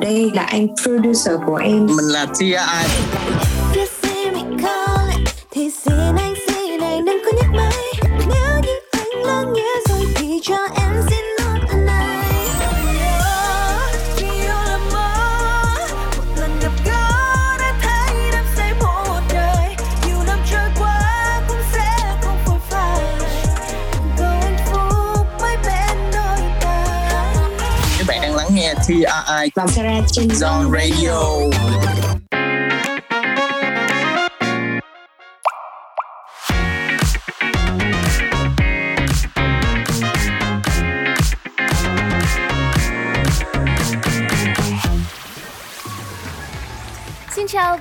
Đây 0.06 0.32
là 0.34 0.44
anh 0.44 0.68
producer 0.84 1.34
của 1.46 1.56
em. 1.56 1.86
Mình 1.86 2.06
là 2.06 2.26
TI. 2.40 2.56
TI 29.44 29.52
và 29.56 29.68
Sarah 29.68 30.04
trên 30.12 30.28
Zone 30.28 30.72
Radio. 30.72 31.95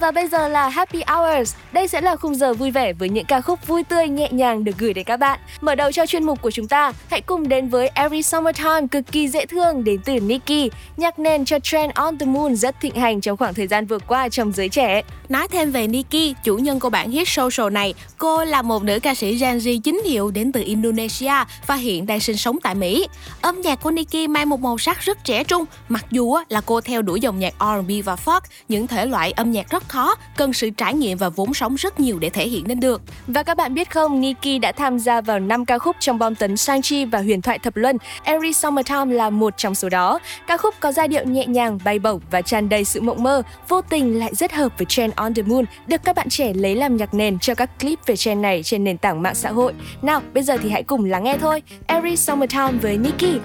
Và 0.04 0.10
bây 0.10 0.28
giờ 0.28 0.48
là 0.48 0.68
Happy 0.68 1.02
Hours. 1.06 1.54
Đây 1.72 1.88
sẽ 1.88 2.00
là 2.00 2.16
khung 2.16 2.34
giờ 2.34 2.54
vui 2.54 2.70
vẻ 2.70 2.92
với 2.92 3.08
những 3.08 3.24
ca 3.24 3.40
khúc 3.40 3.66
vui 3.66 3.84
tươi 3.84 4.08
nhẹ 4.08 4.28
nhàng 4.32 4.64
được 4.64 4.72
gửi 4.78 4.94
đến 4.94 5.04
các 5.04 5.16
bạn. 5.16 5.40
Mở 5.60 5.74
đầu 5.74 5.92
cho 5.92 6.06
chuyên 6.06 6.24
mục 6.24 6.42
của 6.42 6.50
chúng 6.50 6.68
ta, 6.68 6.92
hãy 7.10 7.20
cùng 7.20 7.48
đến 7.48 7.68
với 7.68 7.90
Every 7.94 8.22
Summertime 8.22 8.86
cực 8.90 9.04
kỳ 9.12 9.28
dễ 9.28 9.46
thương 9.46 9.84
đến 9.84 10.00
từ 10.04 10.20
Nicki. 10.20 10.72
Nhạc 10.96 11.18
nền 11.18 11.44
cho 11.44 11.58
trend 11.58 11.92
On 11.94 12.18
The 12.18 12.26
Moon 12.26 12.56
rất 12.56 12.80
thịnh 12.80 12.94
hành 12.94 13.20
trong 13.20 13.36
khoảng 13.36 13.54
thời 13.54 13.66
gian 13.66 13.86
vừa 13.86 13.98
qua 13.98 14.28
trong 14.28 14.52
giới 14.52 14.68
trẻ. 14.68 15.02
Nói 15.28 15.48
thêm 15.48 15.70
về 15.70 15.86
Nicki, 15.86 16.36
chủ 16.44 16.56
nhân 16.56 16.80
của 16.80 16.90
bản 16.90 17.10
hit 17.10 17.28
social 17.28 17.72
này, 17.72 17.94
cô 18.18 18.44
là 18.44 18.62
một 18.62 18.82
nữ 18.82 19.00
ca 19.00 19.14
sĩ 19.14 19.36
Gen 19.36 19.58
Z 19.58 19.80
chính 19.80 20.00
hiệu 20.04 20.30
đến 20.30 20.52
từ 20.52 20.62
Indonesia 20.64 21.34
và 21.66 21.74
hiện 21.74 22.06
đang 22.06 22.20
sinh 22.20 22.36
sống 22.36 22.58
tại 22.62 22.74
Mỹ. 22.74 23.08
Âm 23.40 23.60
nhạc 23.60 23.82
của 23.82 23.90
Nicki 23.90 24.28
mang 24.28 24.48
một 24.48 24.60
màu 24.60 24.78
sắc 24.78 25.00
rất 25.00 25.24
trẻ 25.24 25.44
trung, 25.44 25.64
mặc 25.88 26.04
dù 26.10 26.36
là 26.48 26.60
cô 26.66 26.80
theo 26.80 27.02
đuổi 27.02 27.20
dòng 27.20 27.38
nhạc 27.38 27.54
R&B 27.60 27.90
và 28.04 28.16
folk, 28.24 28.40
những 28.68 28.86
thể 28.86 29.06
loại 29.06 29.32
âm 29.32 29.52
nhạc 29.52 29.70
rất 29.70 29.88
khó, 29.94 30.14
cần 30.36 30.52
sự 30.52 30.70
trải 30.70 30.94
nghiệm 30.94 31.18
và 31.18 31.28
vốn 31.28 31.54
sống 31.54 31.74
rất 31.74 32.00
nhiều 32.00 32.18
để 32.18 32.30
thể 32.30 32.48
hiện 32.48 32.64
nên 32.66 32.80
được. 32.80 33.02
Và 33.26 33.42
các 33.42 33.56
bạn 33.56 33.74
biết 33.74 33.90
không, 33.90 34.20
Nicki 34.20 34.60
đã 34.62 34.72
tham 34.72 34.98
gia 34.98 35.20
vào 35.20 35.38
5 35.38 35.64
ca 35.64 35.78
khúc 35.78 35.96
trong 36.00 36.18
bom 36.18 36.34
tấn 36.34 36.56
Sang-chi 36.56 37.04
và 37.04 37.18
huyền 37.18 37.42
thoại 37.42 37.58
thập 37.58 37.76
luân. 37.76 37.98
Every 38.22 38.52
Summertime 38.52 39.14
là 39.14 39.30
một 39.30 39.54
trong 39.56 39.74
số 39.74 39.88
đó. 39.88 40.18
Ca 40.46 40.56
khúc 40.56 40.74
có 40.80 40.92
giai 40.92 41.08
điệu 41.08 41.24
nhẹ 41.24 41.46
nhàng, 41.46 41.78
bay 41.84 41.98
bổng 41.98 42.20
và 42.30 42.42
tràn 42.42 42.68
đầy 42.68 42.84
sự 42.84 43.00
mộng 43.00 43.22
mơ, 43.22 43.42
vô 43.68 43.80
tình 43.80 44.18
lại 44.18 44.34
rất 44.34 44.52
hợp 44.52 44.72
với 44.78 44.86
trend 44.86 45.14
On 45.14 45.34
The 45.34 45.42
Moon, 45.42 45.64
được 45.86 46.00
các 46.04 46.16
bạn 46.16 46.28
trẻ 46.28 46.52
lấy 46.52 46.74
làm 46.74 46.96
nhạc 46.96 47.14
nền 47.14 47.38
cho 47.38 47.54
các 47.54 47.80
clip 47.80 47.98
về 48.06 48.16
trend 48.16 48.42
này 48.42 48.62
trên 48.62 48.84
nền 48.84 48.98
tảng 48.98 49.22
mạng 49.22 49.34
xã 49.34 49.50
hội. 49.50 49.72
Nào, 50.02 50.20
bây 50.34 50.42
giờ 50.42 50.56
thì 50.62 50.70
hãy 50.70 50.82
cùng 50.82 51.04
lắng 51.04 51.24
nghe 51.24 51.36
thôi. 51.40 51.62
Every 51.86 52.16
Summertime 52.16 52.72
với 52.82 52.98
Nicki. 52.98 53.40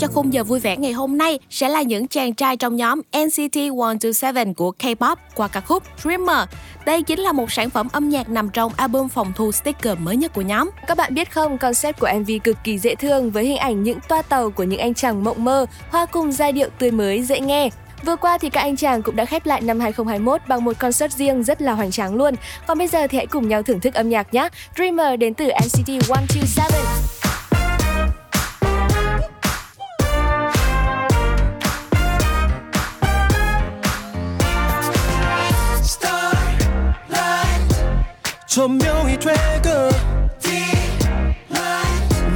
Cho 0.00 0.06
khung 0.06 0.32
giờ 0.32 0.44
vui 0.44 0.60
vẻ 0.60 0.76
ngày 0.76 0.92
hôm 0.92 1.18
nay 1.18 1.38
sẽ 1.50 1.68
là 1.68 1.82
những 1.82 2.08
chàng 2.08 2.34
trai 2.34 2.56
trong 2.56 2.76
nhóm 2.76 3.00
NCT 3.00 3.56
127 3.56 4.54
của 4.56 4.72
K-pop 4.78 5.16
qua 5.34 5.48
ca 5.48 5.60
khúc 5.60 5.82
Dreamer. 6.02 6.48
Đây 6.86 7.02
chính 7.02 7.20
là 7.20 7.32
một 7.32 7.52
sản 7.52 7.70
phẩm 7.70 7.88
âm 7.92 8.08
nhạc 8.08 8.28
nằm 8.28 8.50
trong 8.50 8.72
album 8.76 9.08
phòng 9.08 9.32
thu 9.36 9.52
sticker 9.52 9.98
mới 9.98 10.16
nhất 10.16 10.34
của 10.34 10.40
nhóm. 10.40 10.70
Các 10.86 10.96
bạn 10.96 11.14
biết 11.14 11.32
không, 11.32 11.58
concept 11.58 12.00
của 12.00 12.08
MV 12.18 12.30
cực 12.44 12.56
kỳ 12.64 12.78
dễ 12.78 12.94
thương 12.94 13.30
với 13.30 13.46
hình 13.46 13.56
ảnh 13.56 13.82
những 13.82 13.98
toa 14.08 14.22
tàu 14.22 14.50
của 14.50 14.64
những 14.64 14.80
anh 14.80 14.94
chàng 14.94 15.24
mộng 15.24 15.44
mơ, 15.44 15.66
hoa 15.90 16.06
cùng 16.06 16.32
giai 16.32 16.52
điệu 16.52 16.68
tươi 16.78 16.90
mới 16.90 17.22
dễ 17.22 17.40
nghe. 17.40 17.68
Vừa 18.04 18.16
qua 18.16 18.38
thì 18.38 18.50
các 18.50 18.60
anh 18.60 18.76
chàng 18.76 19.02
cũng 19.02 19.16
đã 19.16 19.24
khép 19.24 19.46
lại 19.46 19.60
năm 19.60 19.80
2021 19.80 20.40
bằng 20.48 20.64
một 20.64 20.78
concert 20.78 21.16
riêng 21.16 21.44
rất 21.44 21.62
là 21.62 21.72
hoành 21.72 21.90
tráng 21.90 22.14
luôn. 22.14 22.34
Còn 22.66 22.78
bây 22.78 22.88
giờ 22.88 23.06
thì 23.06 23.18
hãy 23.18 23.26
cùng 23.26 23.48
nhau 23.48 23.62
thưởng 23.62 23.80
thức 23.80 23.94
âm 23.94 24.08
nhạc 24.08 24.34
nhé. 24.34 24.48
Dreamer 24.76 25.20
đến 25.20 25.34
từ 25.34 25.50
NCT 25.64 26.08
127. 26.08 27.29
조명이 38.60 39.18
되고 39.18 39.88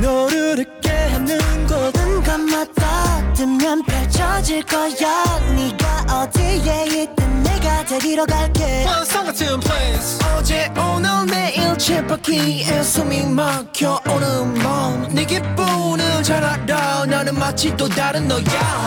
너를 0.00 0.58
잊게 0.60 0.88
하는 0.88 1.66
곳 1.66 1.92
눈 1.92 2.22
감았다 2.22 3.34
뜨면 3.34 3.82
펼쳐질 3.84 4.62
거야. 4.62 5.22
네가 5.54 6.06
어디에 6.22 6.86
있든 7.02 7.42
내가 7.42 7.84
데리러 7.84 8.24
갈게. 8.24 8.84
환상 8.84 9.26
같은 9.26 9.60
place 9.60 10.18
어제 10.38 10.72
오늘 10.78 11.26
내일 11.26 11.76
칠바퀴에 11.76 12.82
숨이 12.82 13.26
막혀 13.26 14.00
오는 14.08 14.54
몸네 14.54 15.26
기분을 15.26 16.22
잘 16.22 16.42
알아. 16.42 17.04
나는 17.04 17.38
마치 17.38 17.76
또 17.76 17.86
다른 17.86 18.26
너야. 18.28 18.86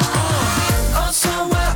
어서 1.08 1.30
와 1.52 1.76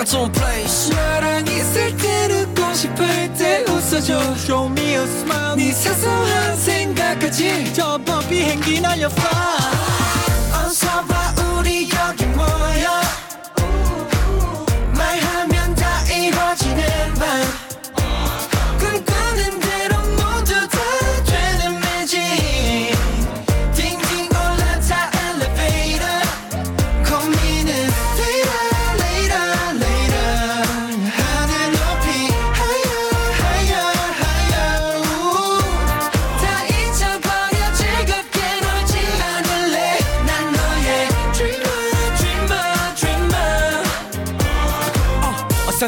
이곳 0.00 0.12
같은 0.12 0.32
place. 0.32 0.94
나랑 0.94 1.46
있을 1.46 1.96
땐 1.96 2.30
웃고 2.30 2.74
싶을 2.74 3.34
때 3.34 3.64
웃어줘. 3.68 4.34
Show 4.34 4.70
me 4.70 4.94
a 4.94 5.02
smile. 5.02 5.56
네 5.56 5.72
사소한 5.72 6.56
생각까지. 6.56 7.74
저번 7.74 8.26
비행기 8.28 8.80
날려봐. 8.80 9.14
어서 10.54 10.86
와 11.08 11.34
우리 11.58 11.88
여기 11.90 12.19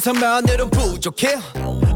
어사선만으로 0.02 0.68
부족해. 0.68 1.38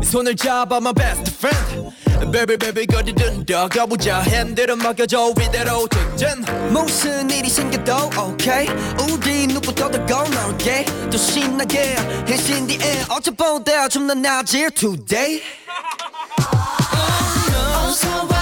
손을 0.05 0.37
잡아 0.37 0.77
my 0.77 0.93
best 0.95 1.35
friend. 1.35 1.91
Baby 2.33 2.57
baby 2.57 2.87
거리든 2.87 3.45
더 3.45 3.69
가보자. 3.69 4.21
핸들은 4.21 4.79
맡겨줘. 4.79 5.35
이대로 5.43 5.89
직진 5.89 6.45
무슨 6.73 7.29
일이 7.31 7.49
생겨도 7.49 8.11
okay. 8.17 8.69
우리 9.11 9.49
누구보다 9.49 10.07
더 10.07 10.25
넓게. 10.29 10.85
더 11.11 11.19
신나게 11.19 11.97
해신 12.29 12.69
뒤에 12.69 13.05
어제보다 13.11 13.89
좀더 13.89 14.15
나아질 14.15 14.71
today. 14.71 15.43
어서 17.87 18.36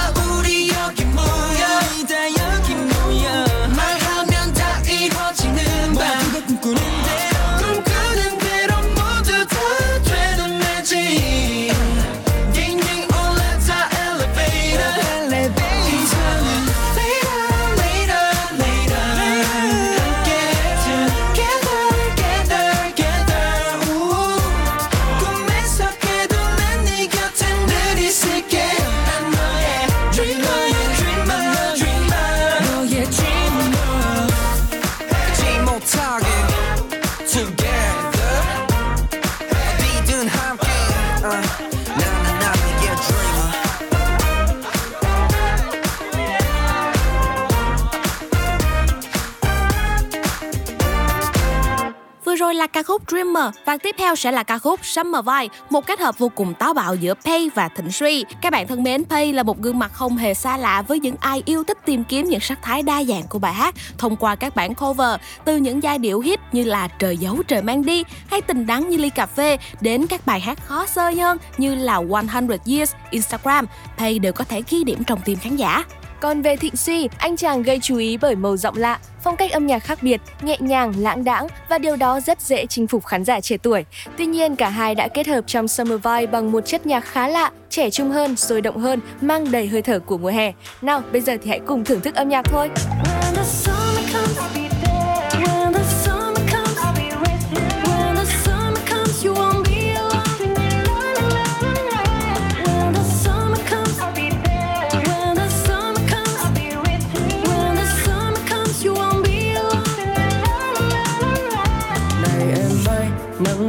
Vừa 52.34 52.38
rồi 52.38 52.54
là 52.54 52.66
ca 52.66 52.82
khúc 52.82 53.02
Dreamer 53.10 53.54
và 53.64 53.76
tiếp 53.76 53.94
theo 53.98 54.16
sẽ 54.16 54.32
là 54.32 54.42
ca 54.42 54.58
khúc 54.58 54.80
Summer 54.84 55.24
Vibe, 55.24 55.54
một 55.70 55.86
kết 55.86 56.00
hợp 56.00 56.18
vô 56.18 56.28
cùng 56.34 56.54
táo 56.54 56.74
bạo 56.74 56.94
giữa 56.94 57.14
Pay 57.14 57.50
và 57.54 57.68
Thịnh 57.68 57.92
Suy. 57.92 58.24
Các 58.40 58.52
bạn 58.52 58.66
thân 58.66 58.82
mến, 58.82 59.04
Pay 59.04 59.32
là 59.32 59.42
một 59.42 59.58
gương 59.60 59.78
mặt 59.78 59.92
không 59.92 60.16
hề 60.16 60.34
xa 60.34 60.56
lạ 60.56 60.82
với 60.82 61.00
những 61.00 61.16
ai 61.20 61.42
yêu 61.46 61.64
thích 61.64 61.78
tìm 61.84 62.04
kiếm 62.04 62.28
những 62.28 62.40
sắc 62.40 62.62
thái 62.62 62.82
đa 62.82 63.04
dạng 63.04 63.22
của 63.28 63.38
bài 63.38 63.52
hát 63.52 63.74
thông 63.98 64.16
qua 64.16 64.34
các 64.34 64.56
bản 64.56 64.74
cover, 64.74 65.20
từ 65.44 65.56
những 65.56 65.82
giai 65.82 65.98
điệu 65.98 66.20
hit 66.20 66.40
như 66.52 66.64
là 66.64 66.88
Trời 66.88 67.16
giấu 67.16 67.42
trời 67.48 67.62
mang 67.62 67.84
đi 67.84 68.04
hay 68.26 68.40
Tình 68.40 68.66
đắng 68.66 68.88
như 68.88 68.96
ly 68.96 69.10
cà 69.10 69.26
phê 69.26 69.56
đến 69.80 70.06
các 70.06 70.26
bài 70.26 70.40
hát 70.40 70.66
khó 70.66 70.86
sơ 70.86 71.10
hơn 71.10 71.38
như 71.58 71.74
là 71.74 72.00
100 72.00 72.48
Years, 72.66 72.94
Instagram, 73.10 73.66
Pay 73.98 74.18
đều 74.18 74.32
có 74.32 74.44
thể 74.44 74.62
ghi 74.70 74.84
điểm 74.84 75.04
trong 75.04 75.20
tim 75.24 75.38
khán 75.38 75.56
giả. 75.56 75.84
Còn 76.24 76.42
về 76.42 76.56
Thịnh 76.56 76.76
Suy, 76.76 77.08
anh 77.18 77.36
chàng 77.36 77.62
gây 77.62 77.78
chú 77.82 77.96
ý 77.96 78.16
bởi 78.16 78.34
màu 78.34 78.56
giọng 78.56 78.76
lạ, 78.76 78.98
phong 79.22 79.36
cách 79.36 79.52
âm 79.52 79.66
nhạc 79.66 79.78
khác 79.78 79.98
biệt, 80.02 80.20
nhẹ 80.42 80.56
nhàng, 80.60 80.92
lãng 80.98 81.24
đãng 81.24 81.46
và 81.68 81.78
điều 81.78 81.96
đó 81.96 82.20
rất 82.20 82.40
dễ 82.40 82.66
chinh 82.66 82.86
phục 82.86 83.04
khán 83.06 83.24
giả 83.24 83.40
trẻ 83.40 83.56
tuổi. 83.56 83.84
Tuy 84.18 84.26
nhiên, 84.26 84.56
cả 84.56 84.68
hai 84.68 84.94
đã 84.94 85.08
kết 85.08 85.26
hợp 85.26 85.44
trong 85.46 85.68
Summer 85.68 86.00
Vibe 86.02 86.26
bằng 86.26 86.52
một 86.52 86.60
chất 86.66 86.86
nhạc 86.86 87.00
khá 87.00 87.28
lạ, 87.28 87.50
trẻ 87.70 87.90
trung 87.90 88.10
hơn, 88.10 88.36
sôi 88.36 88.60
động 88.60 88.78
hơn, 88.78 89.00
mang 89.20 89.52
đầy 89.52 89.66
hơi 89.66 89.82
thở 89.82 89.98
của 89.98 90.18
mùa 90.18 90.28
hè. 90.28 90.52
Nào, 90.82 91.02
bây 91.12 91.20
giờ 91.20 91.36
thì 91.42 91.50
hãy 91.50 91.60
cùng 91.66 91.84
thưởng 91.84 92.00
thức 92.00 92.14
âm 92.14 92.28
nhạc 92.28 92.42
thôi. 92.44 92.70
When 92.76 93.34
the 93.34 93.44
summer 93.44 94.12
comes, 94.12 94.63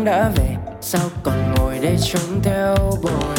đã 0.05 0.31
về 0.35 0.55
sao 0.81 1.09
còn 1.23 1.53
ngồi 1.55 1.79
đây 1.79 1.97
trông 2.03 2.41
theo 2.43 2.75
buồn 2.75 3.35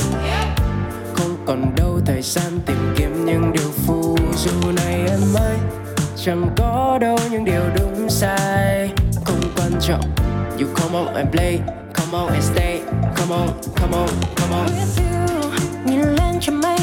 không 1.14 1.36
còn 1.46 1.74
đâu 1.76 2.00
thời 2.06 2.22
gian 2.22 2.60
tìm 2.66 2.94
kiếm 2.96 3.24
những 3.24 3.52
điều 3.52 3.70
phù 3.86 4.16
du 4.36 4.72
này 4.72 4.94
em 5.08 5.20
ơi. 5.34 5.56
Chẳng 6.24 6.50
có 6.56 6.98
đâu 7.00 7.18
những 7.30 7.44
điều 7.44 7.62
đúng 7.78 8.10
sai. 8.10 8.90
Không 9.24 9.40
quan 9.56 9.72
trọng 9.80 10.00
you 10.60 10.68
come 10.76 10.98
on 10.98 11.14
and 11.14 11.28
play 11.32 11.60
come 11.94 12.18
on 12.18 12.32
and 12.32 12.44
stay 12.44 12.80
come 13.16 13.34
on 13.34 13.48
come 13.76 13.96
on 13.96 14.08
come 14.36 14.56
on. 14.56 14.66
With 14.66 15.02
you, 15.02 15.50
nhìn 15.84 16.00
lên 16.00 16.40
cho 16.40 16.52
mây. 16.52 16.75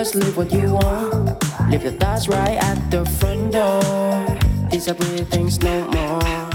Just 0.00 0.14
live 0.14 0.34
what 0.34 0.50
you 0.50 0.72
want. 0.72 1.44
Leave 1.68 1.82
your 1.82 1.92
thoughts 1.92 2.26
right 2.26 2.56
at 2.56 2.90
the 2.90 3.04
front 3.04 3.52
door. 3.52 4.38
Disappear 4.70 5.26
things 5.26 5.60
no 5.60 5.84
more. 5.88 6.49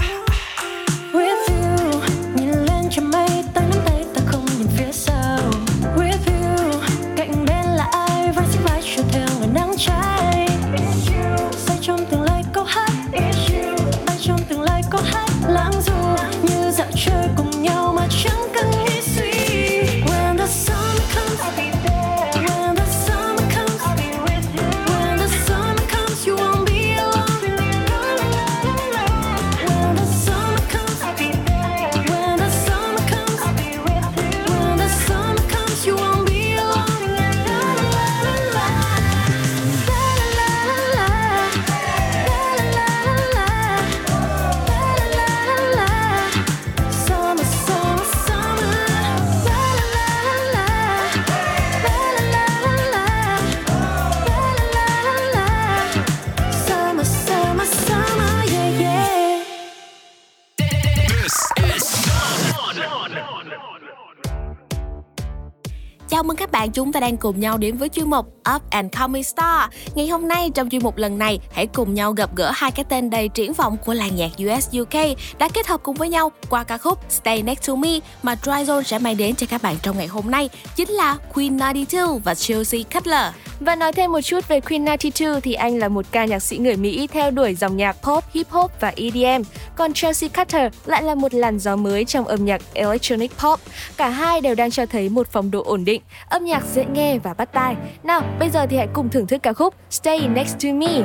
Đang 67.06 67.16
cùng 67.16 67.40
nhau 67.40 67.58
đến 67.58 67.76
với 67.76 67.88
chuyên 67.88 68.10
mục 68.10 68.26
Up 68.54 68.62
and 68.70 68.96
Coming 68.98 69.24
Star. 69.24 69.70
Ngày 69.94 70.08
hôm 70.08 70.28
nay 70.28 70.50
trong 70.54 70.70
chuyên 70.70 70.82
mục 70.82 70.96
lần 70.96 71.18
này, 71.18 71.40
hãy 71.52 71.66
cùng 71.66 71.94
nhau 71.94 72.12
gặp 72.12 72.36
gỡ 72.36 72.50
hai 72.54 72.70
cái 72.70 72.84
tên 72.88 73.10
đầy 73.10 73.28
triển 73.28 73.52
vọng 73.52 73.76
của 73.84 73.94
làng 73.94 74.16
nhạc 74.16 74.30
US 74.46 74.68
UK 74.80 75.18
đã 75.38 75.48
kết 75.48 75.66
hợp 75.66 75.80
cùng 75.82 75.96
với 75.96 76.08
nhau 76.08 76.32
qua 76.50 76.64
ca 76.64 76.78
khúc 76.78 76.98
Stay 77.08 77.42
Next 77.42 77.66
to 77.68 77.74
Me 77.74 77.90
mà 78.22 78.34
Dryzone 78.42 78.82
sẽ 78.82 78.98
mang 78.98 79.16
đến 79.16 79.34
cho 79.34 79.46
các 79.50 79.62
bạn 79.62 79.76
trong 79.82 79.98
ngày 79.98 80.06
hôm 80.06 80.30
nay, 80.30 80.48
chính 80.76 80.90
là 80.90 81.16
Queen 81.34 81.58
92 81.58 82.02
và 82.24 82.34
Chelsea 82.34 82.80
Cutler. 82.94 83.34
Và 83.60 83.76
nói 83.76 83.92
thêm 83.92 84.12
một 84.12 84.20
chút 84.20 84.48
về 84.48 84.60
Queen 84.60 84.84
92 84.98 85.40
thì 85.40 85.52
anh 85.52 85.78
là 85.78 85.88
một 85.88 86.06
ca 86.10 86.24
nhạc 86.24 86.40
sĩ 86.40 86.58
người 86.58 86.76
Mỹ 86.76 87.06
theo 87.12 87.30
đuổi 87.30 87.54
dòng 87.54 87.76
nhạc 87.76 87.92
pop, 87.92 88.24
hip 88.32 88.50
hop 88.50 88.70
và 88.80 88.92
EDM. 88.96 89.42
Còn 89.76 89.92
Chelsea 89.92 90.28
Cutter 90.28 90.72
lại 90.86 91.02
là 91.02 91.14
một 91.14 91.34
làn 91.34 91.58
gió 91.58 91.76
mới 91.76 92.04
trong 92.04 92.24
âm 92.24 92.44
nhạc 92.44 92.62
electronic 92.74 93.32
pop. 93.38 93.60
Cả 93.96 94.08
hai 94.08 94.40
đều 94.40 94.54
đang 94.54 94.70
cho 94.70 94.86
thấy 94.86 95.08
một 95.08 95.26
phong 95.32 95.50
độ 95.50 95.62
ổn 95.62 95.84
định, 95.84 96.02
âm 96.28 96.44
nhạc 96.44 96.64
dễ 96.74 96.84
nghe 96.96 97.18
và 97.18 97.34
bắt 97.34 97.48
tai. 97.52 97.76
Nào, 98.02 98.22
bây 98.38 98.50
giờ 98.50 98.66
thì 98.70 98.76
hãy 98.76 98.88
cùng 98.92 99.08
thưởng 99.08 99.26
thức 99.26 99.42
ca 99.42 99.52
khúc 99.52 99.74
Stay 99.90 100.28
Next 100.28 100.56
to 100.62 100.68
Me. 100.68 101.02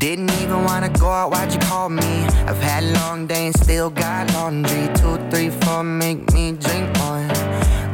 Didn't 0.00 0.30
even 0.40 0.64
wanna 0.64 0.88
go 1.00 1.08
out, 1.08 1.32
why'd 1.32 1.52
you 1.52 1.60
call 1.70 1.88
me? 1.88 2.26
I've 2.46 2.62
had 2.62 2.84
a 2.84 2.92
long 3.00 3.28
day 3.28 3.44
and 3.44 3.56
still 3.56 3.90
got 3.90 4.34
laundry. 4.34 4.88
Two, 4.94 5.16
three, 5.30 5.50
four, 5.60 5.82
make 5.82 6.18
me 6.34 6.52
drink 6.52 6.98
more. 6.98 7.26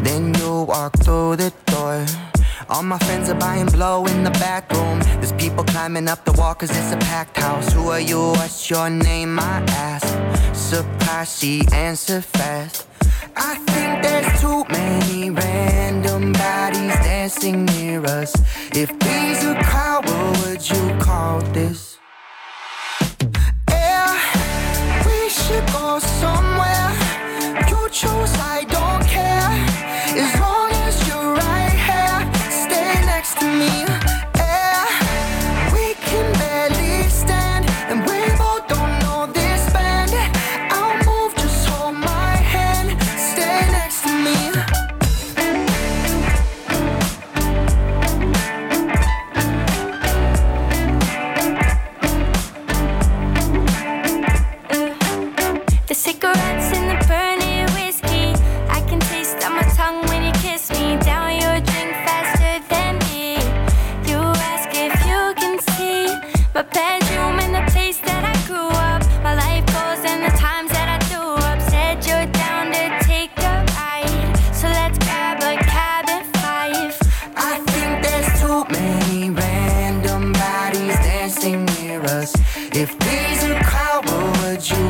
Then 0.04 0.34
you 0.34 0.66
walk 0.68 0.92
through 1.04 1.36
the 1.36 1.50
door. 1.66 2.33
All 2.70 2.82
my 2.82 2.98
friends 2.98 3.28
are 3.28 3.34
buying 3.34 3.66
blow 3.66 4.06
in 4.06 4.24
the 4.24 4.30
back 4.30 4.72
room. 4.72 5.00
There's 5.20 5.32
people 5.32 5.64
climbing 5.64 6.08
up 6.08 6.24
the 6.24 6.32
wall 6.32 6.54
cause 6.54 6.70
it's 6.70 6.92
a 6.92 6.96
packed 6.96 7.36
house. 7.36 7.72
Who 7.72 7.88
are 7.90 8.00
you? 8.00 8.18
What's 8.18 8.70
your 8.70 8.88
name? 8.88 9.38
I 9.38 9.62
ask. 9.68 10.08
Surprised 10.54 11.38
she 11.38 11.62
answered 11.72 12.24
fast. 12.24 12.86
I 13.36 13.56
think 13.56 14.02
there's 14.02 14.40
too 14.40 14.64
many 14.70 15.30
random 15.30 16.32
bodies 16.32 16.94
dancing 17.04 17.66
near 17.66 18.04
us. 18.06 18.34
If 18.72 18.88
these 18.98 19.44
a 19.44 19.54
crowd, 19.62 20.06
what 20.06 20.46
would 20.46 20.70
you 20.70 20.96
call 20.98 21.40
this? 21.52 21.98
Yeah, 23.68 24.10
we 25.06 25.28
should 25.28 25.66
go 25.66 25.98
somewhere. 25.98 26.90
You 27.68 27.88
choose, 27.90 28.34
I 28.56 28.64
don't 28.68 29.04
care. 29.06 29.50
As 30.16 30.40
long 30.40 30.53
me. 33.58 34.13
a 66.64 66.74
bedroom 66.74 67.38
and 67.40 67.54
the 67.54 67.72
place 67.72 67.98
that 67.98 68.24
I 68.24 68.34
grew 68.46 68.68
up. 68.90 69.02
My 69.22 69.34
life 69.34 69.66
goals 69.74 70.02
and 70.10 70.20
the 70.24 70.32
times 70.36 70.70
that 70.70 70.88
I 70.96 70.98
do 71.12 71.22
up. 71.48 71.60
Said 71.70 71.96
you're 72.06 72.28
down 72.42 72.64
to 72.76 72.84
take 73.04 73.32
a 73.38 73.54
ride, 73.76 74.32
so 74.54 74.66
let's 74.68 74.98
grab 74.98 75.38
a 75.42 75.54
cab 75.64 76.08
at 76.16 76.24
five. 76.40 76.94
I 77.36 77.54
think 77.72 77.92
there's 78.04 78.30
too 78.40 78.64
many 78.70 79.30
random 79.30 80.32
bodies 80.32 80.96
dancing 81.08 81.64
near 81.76 82.02
us. 82.02 82.32
If 82.82 82.90
these 82.98 83.44
are 83.44 83.62
crowd, 83.62 84.06
what 84.06 84.24
would 84.40 84.70
you? 84.70 84.83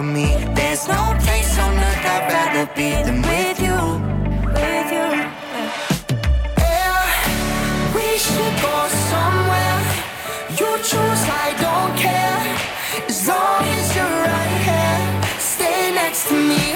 Over 0.00 0.12
me. 0.12 0.26
There's 0.54 0.86
no 0.88 1.16
place 1.20 1.58
on 1.58 1.74
earth 1.76 2.06
I'd 2.14 2.32
rather 2.32 2.66
be 2.74 2.90
than 3.06 3.22
with 3.22 3.58
you. 3.66 3.80
With 4.56 4.88
you. 4.96 5.08
Yeah, 6.58 7.02
we 7.94 8.08
should 8.24 8.54
go 8.66 8.76
somewhere. 9.10 9.80
You 10.58 10.70
choose, 10.88 11.22
I 11.44 11.48
don't 11.64 11.94
care. 11.98 12.40
As 13.08 13.28
long 13.28 13.62
as 13.76 13.96
you're 13.96 14.18
right 14.30 14.58
here, 14.68 15.38
stay 15.38 15.92
next 15.92 16.28
to 16.28 16.34
me. 16.34 16.69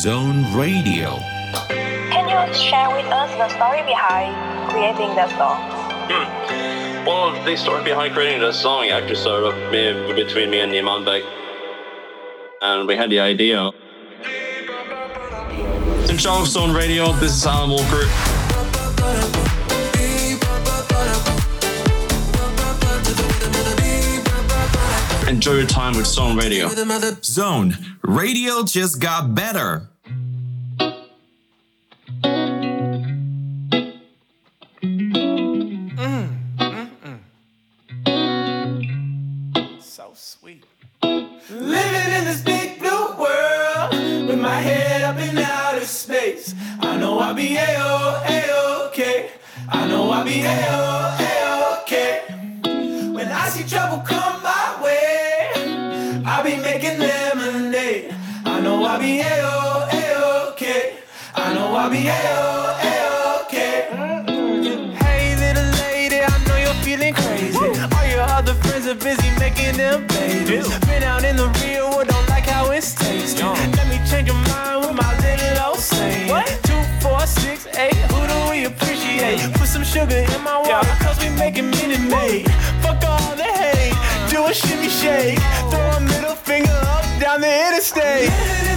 Zone 0.00 0.50
Radio. 0.54 1.18
Can 1.68 2.24
you 2.26 2.54
share 2.54 2.88
with 2.88 3.04
us 3.12 3.30
the 3.36 3.48
story 3.50 3.82
behind 3.82 4.32
creating 4.70 5.14
that 5.14 5.28
song? 5.36 5.60
Hmm. 6.08 7.06
Well, 7.06 7.44
the 7.44 7.54
story 7.54 7.84
behind 7.84 8.14
creating 8.14 8.40
the 8.40 8.50
song 8.50 8.88
actually 8.88 9.16
started 9.16 9.48
up 9.48 9.70
me, 9.70 10.14
between 10.14 10.48
me 10.48 10.60
and 10.60 10.72
Niman 10.72 11.04
Beck. 11.04 11.22
And 12.62 12.88
we 12.88 12.96
had 12.96 13.10
the 13.10 13.20
idea. 13.20 13.72
In 16.08 16.16
charge 16.16 16.44
of 16.44 16.48
Zone 16.48 16.74
Radio, 16.74 17.12
this 17.20 17.34
is 17.36 17.44
Alan 17.44 17.68
Walker. 17.68 18.08
Enjoy 25.28 25.52
your 25.52 25.66
time 25.66 25.94
with 25.94 26.06
Zone 26.06 26.38
Radio. 26.38 26.70
Zone 27.22 27.76
Radio 28.02 28.64
just 28.64 28.98
got 28.98 29.34
better. 29.34 29.89
I'll 50.20 50.26
be 50.26 50.42
A-O, 50.42 51.16
A-OK. 51.18 51.92
When 53.14 53.28
I 53.28 53.48
see 53.48 53.66
trouble 53.66 54.00
come 54.00 54.42
my 54.42 54.78
way, 54.84 55.48
I'll 56.26 56.44
be 56.44 56.58
making 56.58 56.98
lemonade. 56.98 58.14
I 58.44 58.60
know 58.60 58.84
I'll 58.84 59.00
be 59.00 59.20
A-O, 59.20 59.88
A-OK. 59.90 60.98
I 61.34 61.54
know 61.54 61.74
I'll 61.74 61.88
be 61.88 62.06
A-O, 62.06 63.46
A-OK. 63.48 63.56
Hey 64.98 65.36
little 65.36 65.70
lady, 65.88 66.20
I 66.20 66.44
know 66.46 66.56
you're 66.58 66.82
feeling 66.84 67.14
crazy. 67.14 67.56
All 67.58 68.06
your 68.06 68.20
other 68.20 68.52
friends 68.52 68.88
are 68.88 68.96
busy 68.96 69.30
making 69.38 69.78
them 69.78 70.06
babies. 70.06 70.79
Sugar 79.90 80.14
in 80.14 80.44
my 80.44 80.56
water, 80.56 80.88
cause 81.02 81.18
we 81.20 81.28
making 81.30 81.68
Minute 81.68 81.98
Maid. 81.98 82.48
Fuck 82.80 83.02
all 83.02 83.34
the 83.34 83.42
hate, 83.42 83.98
do 84.30 84.46
a 84.46 84.54
shimmy 84.54 84.88
shake. 84.88 85.40
Throw 85.68 85.80
a 85.80 86.00
middle 86.00 86.36
finger 86.36 86.70
up 86.70 87.04
down 87.20 87.40
the 87.40 87.66
interstate. 87.66 88.69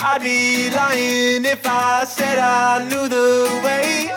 I'd 0.00 0.22
be 0.22 0.70
lying 0.70 1.44
if 1.44 1.66
I 1.66 2.04
said 2.04 2.38
I 2.38 2.84
knew 2.84 3.08
the 3.08 3.60
way. 3.64 4.10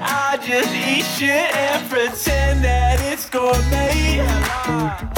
I 0.00 0.38
just 0.42 0.70
eat 0.72 1.04
shit 1.04 1.54
and 1.54 1.90
pretend 1.90 2.64
that 2.64 3.00
it's 3.00 3.28
gourmet. 3.28 5.13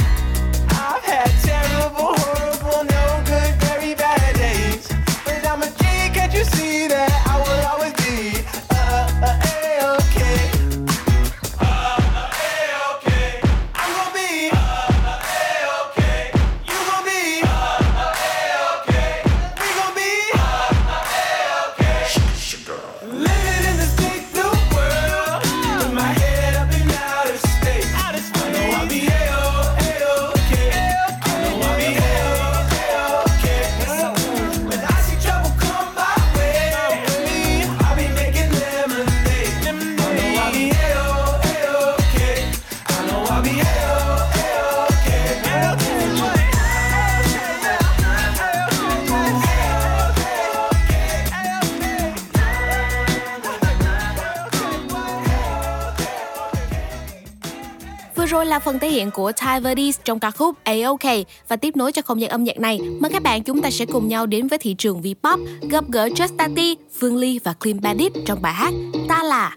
phần 58.66 58.78
thể 58.78 58.90
hiện 58.90 59.10
của 59.10 59.32
Ty 59.32 59.60
Verdes 59.62 59.98
trong 60.04 60.18
ca 60.18 60.30
khúc 60.30 60.56
A-OK. 60.64 61.26
Và 61.48 61.56
tiếp 61.56 61.76
nối 61.76 61.92
cho 61.92 62.02
không 62.02 62.20
gian 62.20 62.30
âm 62.30 62.44
nhạc 62.44 62.60
này, 62.60 62.80
mời 63.00 63.10
các 63.12 63.22
bạn 63.22 63.42
chúng 63.42 63.62
ta 63.62 63.70
sẽ 63.70 63.86
cùng 63.86 64.08
nhau 64.08 64.26
đến 64.26 64.48
với 64.48 64.58
thị 64.58 64.74
trường 64.78 65.02
V-pop, 65.02 65.46
gặp 65.70 65.84
gỡ 65.88 66.08
Just 66.08 66.76
Phương 67.00 67.16
Ly 67.16 67.40
và 67.44 67.52
Clean 67.52 67.80
Bandit 67.80 68.12
trong 68.26 68.42
bài 68.42 68.54
hát 68.54 68.74
Ta 69.08 69.22
là. 69.22 69.56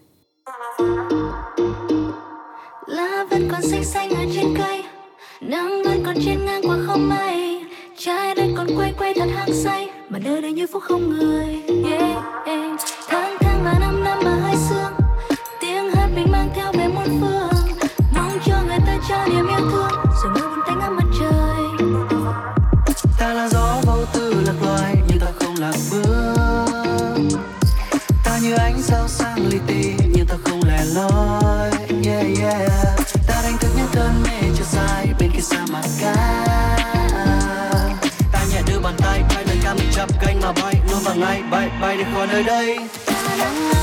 Lá 2.87 3.25
vẫn 3.29 3.47
còn 3.51 3.61
xanh 3.61 3.83
xanh 3.83 4.09
ở 4.09 4.25
trên 4.35 4.45
cây 4.57 4.83
Nắng 5.41 5.83
vẫn 5.83 6.03
còn 6.05 6.15
trên 6.25 6.45
ngang 6.45 6.61
qua 6.63 6.77
không 6.87 7.09
mây. 7.09 7.63
Trái 7.97 8.35
đất 8.35 8.47
còn 8.57 8.67
quay 8.77 8.93
quay 8.97 9.13
thật 9.13 9.29
hăng 9.35 9.53
say 9.53 9.89
Mà 10.09 10.19
nơi 10.19 10.41
đây 10.41 10.51
như 10.51 10.67
phút 10.73 10.83
không 10.83 11.09
người. 11.09 11.61
Yeah, 11.89 12.17
yeah. 12.45 12.79
Tháng 13.07 13.37
tháng 13.39 13.63
mà 13.63 13.73
năm 13.79 14.03
năm 14.03 14.19
mà 14.23 14.31
hơi 14.31 14.55
city 29.67 29.93
nhưng 30.13 30.25
ta 30.27 30.35
không 30.43 30.61
lẻ 30.67 30.85
loi, 30.93 31.71
yeah 32.05 32.25
yeah. 32.41 32.71
Ta 33.27 33.41
đánh 33.43 33.57
thức 33.59 33.69
những 33.77 33.87
cơn 33.93 34.23
mê 34.23 34.49
chưa 34.57 34.63
sai, 34.63 35.07
bên 35.19 35.31
kia 35.31 35.41
xa 35.41 35.65
mặt 35.71 35.85
ca. 36.01 36.13
Ta 38.31 38.39
nhẹ 38.51 38.61
đưa 38.67 38.79
bàn 38.79 38.93
tay, 38.97 39.23
bay 39.35 39.45
lời 39.45 39.57
ca 39.63 39.73
mình 39.73 39.91
chập 39.95 40.09
cánh 40.21 40.39
mà 40.41 40.51
bay 40.51 40.75
luôn 40.91 40.99
bằng 41.05 41.19
ngay 41.19 41.41
bay 41.51 41.69
bay 41.81 41.97
đi 41.97 42.03
khỏi 42.13 42.27
nơi 42.27 42.43
đây. 42.43 42.79
ta 43.05 43.35
đang 43.39 43.78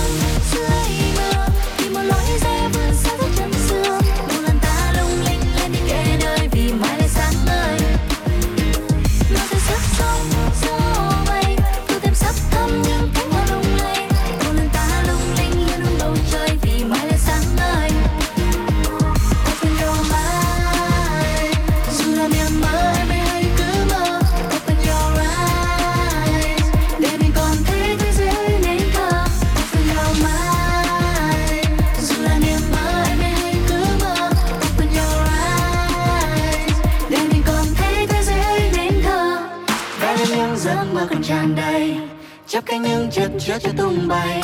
cho 43.58 43.70
tung 43.76 44.08
bay. 44.08 44.40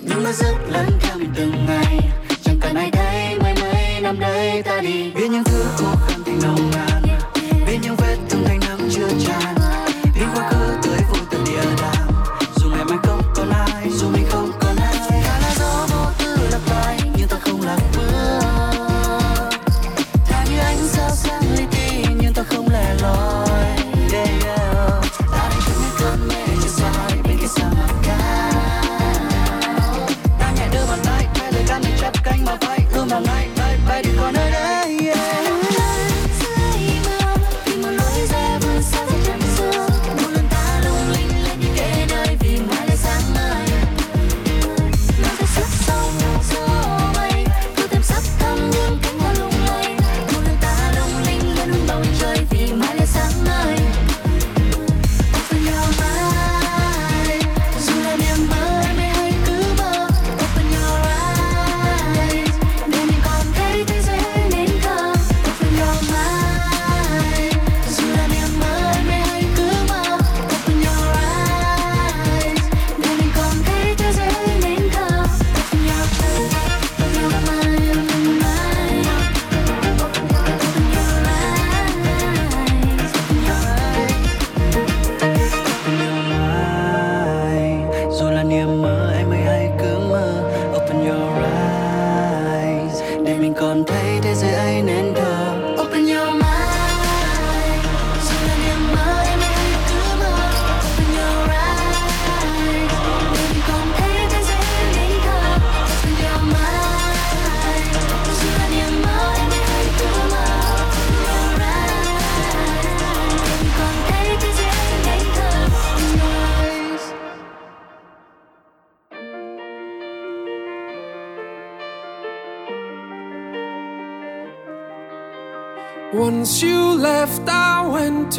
Nhưng 0.00 0.24
mà 0.24 0.32
giấc 0.32 0.54
lớn 0.68 0.90
thầm 1.00 1.32
từng 1.36 1.66
ngày. 1.66 1.79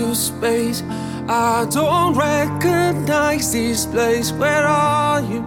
into 0.01 0.15
space. 0.15 0.83
I 1.27 1.67
don't 1.69 2.15
recognize 2.15 3.51
this 3.51 3.85
place. 3.85 4.31
Where 4.31 4.65
are 4.65 5.21
you? 5.21 5.41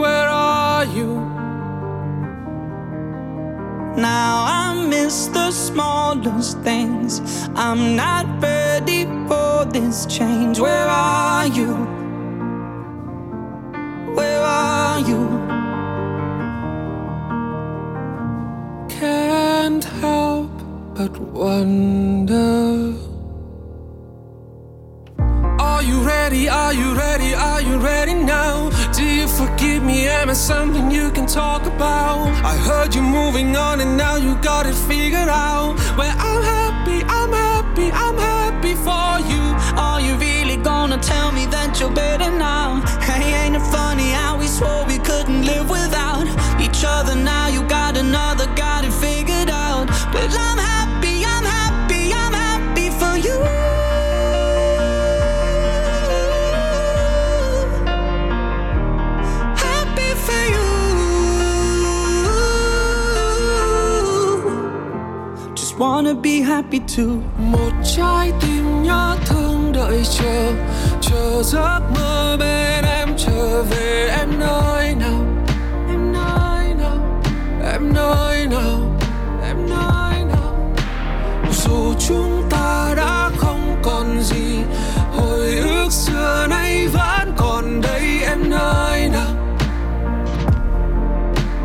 Where 0.00 0.28
are 0.28 0.84
you? 0.84 1.14
Now 3.96 4.44
I 4.48 4.86
miss 4.88 5.26
the 5.26 5.50
smallest 5.50 6.58
things. 6.60 7.20
I'm 7.54 7.96
not 7.96 8.42
ready 8.42 9.04
for 9.28 9.64
this 9.64 10.06
change. 10.06 10.58
Where 10.58 10.86
are 10.88 11.46
you? 11.46 11.91
you 30.92 31.10
can 31.10 31.26
talk 31.26 31.66
about. 31.66 32.28
I 32.44 32.54
heard 32.56 32.94
you 32.94 33.02
moving 33.02 33.56
on 33.56 33.80
and 33.80 33.96
now 33.96 34.16
you 34.16 34.36
got 34.42 34.66
it 34.66 34.74
figured 34.74 35.28
out. 35.28 35.76
Well, 35.96 36.14
I'm 36.18 36.42
happy, 36.42 37.02
I'm 37.08 37.32
happy, 37.32 37.90
I'm 37.90 38.18
happy 38.18 38.74
for 38.74 39.12
you. 39.32 39.42
Are 39.80 40.00
you 40.00 40.14
really 40.16 40.56
gonna 40.56 40.98
tell 40.98 41.32
me 41.32 41.46
that 41.46 41.80
you're 41.80 41.90
better 41.90 42.30
now? 42.30 42.82
Be 66.14 66.40
happy 66.40 66.78
too. 66.78 67.20
một 67.38 67.72
trái 67.96 68.32
tim 68.40 68.82
nhớ 68.82 69.16
thương 69.26 69.72
đợi 69.72 70.02
chờ 70.04 70.52
chờ 71.00 71.42
giấc 71.42 71.80
mơ 71.94 72.36
bên 72.40 72.84
em 72.84 73.08
trở 73.16 73.62
về. 73.62 74.08
Em 74.18 74.28
nơi 74.38 74.94
nào? 74.94 75.24
Em 75.88 76.12
nơi 76.12 76.74
nào? 76.74 77.22
Em 77.72 77.94
nơi 77.94 78.46
nào? 78.46 78.96
Em 79.46 79.56
nơi 79.70 80.24
nào? 80.24 80.74
Dù 81.52 81.94
chúng 82.08 82.42
ta 82.50 82.94
đã 82.96 83.30
không 83.36 83.76
còn 83.82 84.20
gì, 84.20 84.58
hồi 85.16 85.56
ức 85.56 85.92
xưa 85.92 86.46
nay 86.50 86.88
vẫn 86.88 87.32
còn 87.36 87.80
đây. 87.80 88.20
Em 88.28 88.50
nơi 88.50 89.08
nào? 89.08 89.30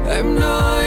Em 0.10 0.39
nơi 0.39 0.87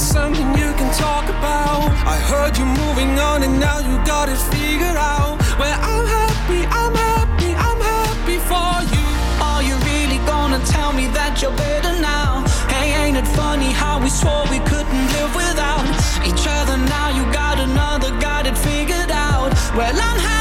me? 0.00 0.06
Something 0.06 0.48
you 0.58 0.72
can 0.78 0.92
talk 0.94 1.24
about? 1.28 1.90
I 2.06 2.18
heard 2.30 2.56
you 2.56 2.64
moving 2.64 3.18
on 3.18 3.42
and 3.42 3.58
now 3.60 3.78
you 3.78 3.96
got 4.04 4.28
it 4.28 4.38
figured 4.52 4.96
out. 4.96 5.38
Well, 5.58 5.78
I'm 5.80 6.06
happy, 6.06 6.62
I'm 6.66 6.94
happy, 6.94 7.52
I'm 7.54 7.80
happy 7.80 8.38
for 8.50 8.72
you. 8.94 9.06
Are 9.40 9.62
you 9.62 9.76
really 9.90 10.18
gonna 10.26 10.60
tell 10.66 10.92
me 10.92 11.06
that 11.08 11.40
you're 11.42 11.56
better 11.56 11.94
now? 12.00 12.44
Hey, 12.68 12.94
ain't 13.02 13.16
it 13.16 13.28
funny 13.36 13.70
how 13.72 14.00
we 14.00 14.10
swore 14.10 14.44
we 14.50 14.58
couldn't 14.70 15.06
live 15.16 15.34
without 15.34 15.84
each 16.24 16.46
other? 16.46 16.76
Now 16.76 17.08
you 17.16 17.24
got 17.32 17.58
another, 17.58 18.10
got 18.20 18.46
it 18.46 18.56
figured 18.56 19.10
out. 19.10 19.52
Well, 19.76 19.94
I'm 19.94 20.18
happy, 20.18 20.39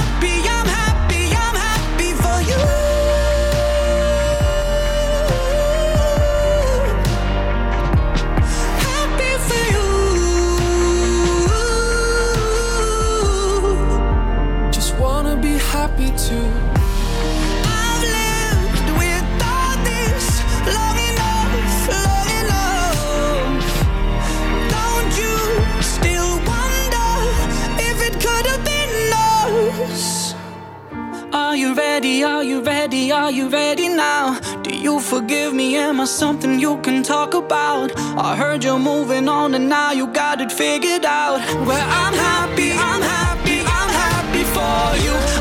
been 28.64 29.14
us? 29.82 30.36
Are 31.34 31.56
you 31.56 31.74
ready? 31.74 32.24
Are 32.24 32.44
you 32.44 32.62
ready? 32.62 33.12
Are 33.12 33.32
you 33.32 33.50
ready 33.50 33.88
now? 33.88 34.40
Do 34.64 34.76
you 34.76 35.00
forgive 35.00 35.54
me? 35.54 35.78
Am 35.78 36.02
I 36.02 36.06
something 36.06 36.60
you 36.60 36.78
can 36.82 37.04
talk 37.04 37.34
about? 37.34 37.92
I 37.98 38.36
heard 38.36 38.64
you're 38.64 38.80
moving 38.80 39.30
on 39.30 39.54
and 39.56 39.70
now 39.70 39.92
you 39.92 40.08
got 40.08 40.42
it 40.42 40.52
figured 40.52 41.06
out. 41.06 41.40
Well, 41.66 41.88
I'm 42.02 42.14
happy, 42.14 42.72
I'm 42.74 43.02
happy, 43.02 43.60
I'm 43.62 43.90
happy 44.04 44.44
for 44.56 45.06
you. 45.06 45.39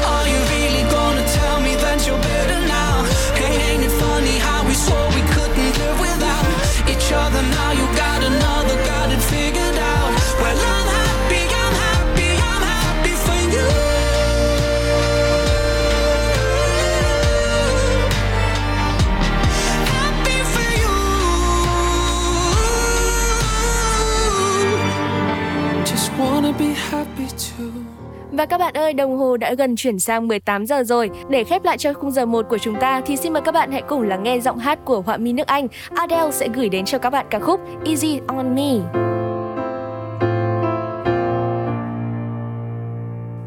Và 28.32 28.46
các 28.46 28.58
bạn 28.58 28.74
ơi, 28.74 28.92
đồng 28.92 29.18
hồ 29.18 29.36
đã 29.36 29.54
gần 29.54 29.76
chuyển 29.76 29.98
sang 29.98 30.28
18 30.28 30.66
giờ 30.66 30.82
rồi. 30.84 31.10
Để 31.28 31.44
khép 31.44 31.64
lại 31.64 31.78
cho 31.78 31.92
khung 31.92 32.10
giờ 32.10 32.26
1 32.26 32.46
của 32.48 32.58
chúng 32.58 32.76
ta 32.80 33.00
thì 33.06 33.16
xin 33.16 33.32
mời 33.32 33.42
các 33.42 33.52
bạn 33.52 33.72
hãy 33.72 33.82
cùng 33.88 34.02
lắng 34.02 34.22
nghe 34.22 34.40
giọng 34.40 34.58
hát 34.58 34.78
của 34.84 35.00
họa 35.00 35.16
mi 35.16 35.32
nước 35.32 35.46
Anh. 35.46 35.68
Adele 35.94 36.30
sẽ 36.30 36.48
gửi 36.54 36.68
đến 36.68 36.84
cho 36.84 36.98
các 36.98 37.10
bạn 37.10 37.26
ca 37.30 37.38
khúc 37.38 37.60
Easy 37.84 38.20
on 38.26 38.54
Me. 38.54 38.72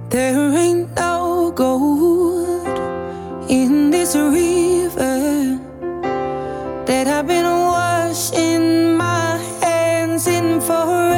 There 0.09 0.57
ain't 0.57 0.85
no 0.95 1.51
gold 1.55 2.67
in 3.47 3.91
this 3.91 4.15
river 4.15 5.57
that 6.85 7.07
I've 7.07 7.27
been 7.27 7.45
washing 7.45 8.97
my 8.97 9.39
hands 9.61 10.27
in 10.27 10.59
forever. 10.59 11.10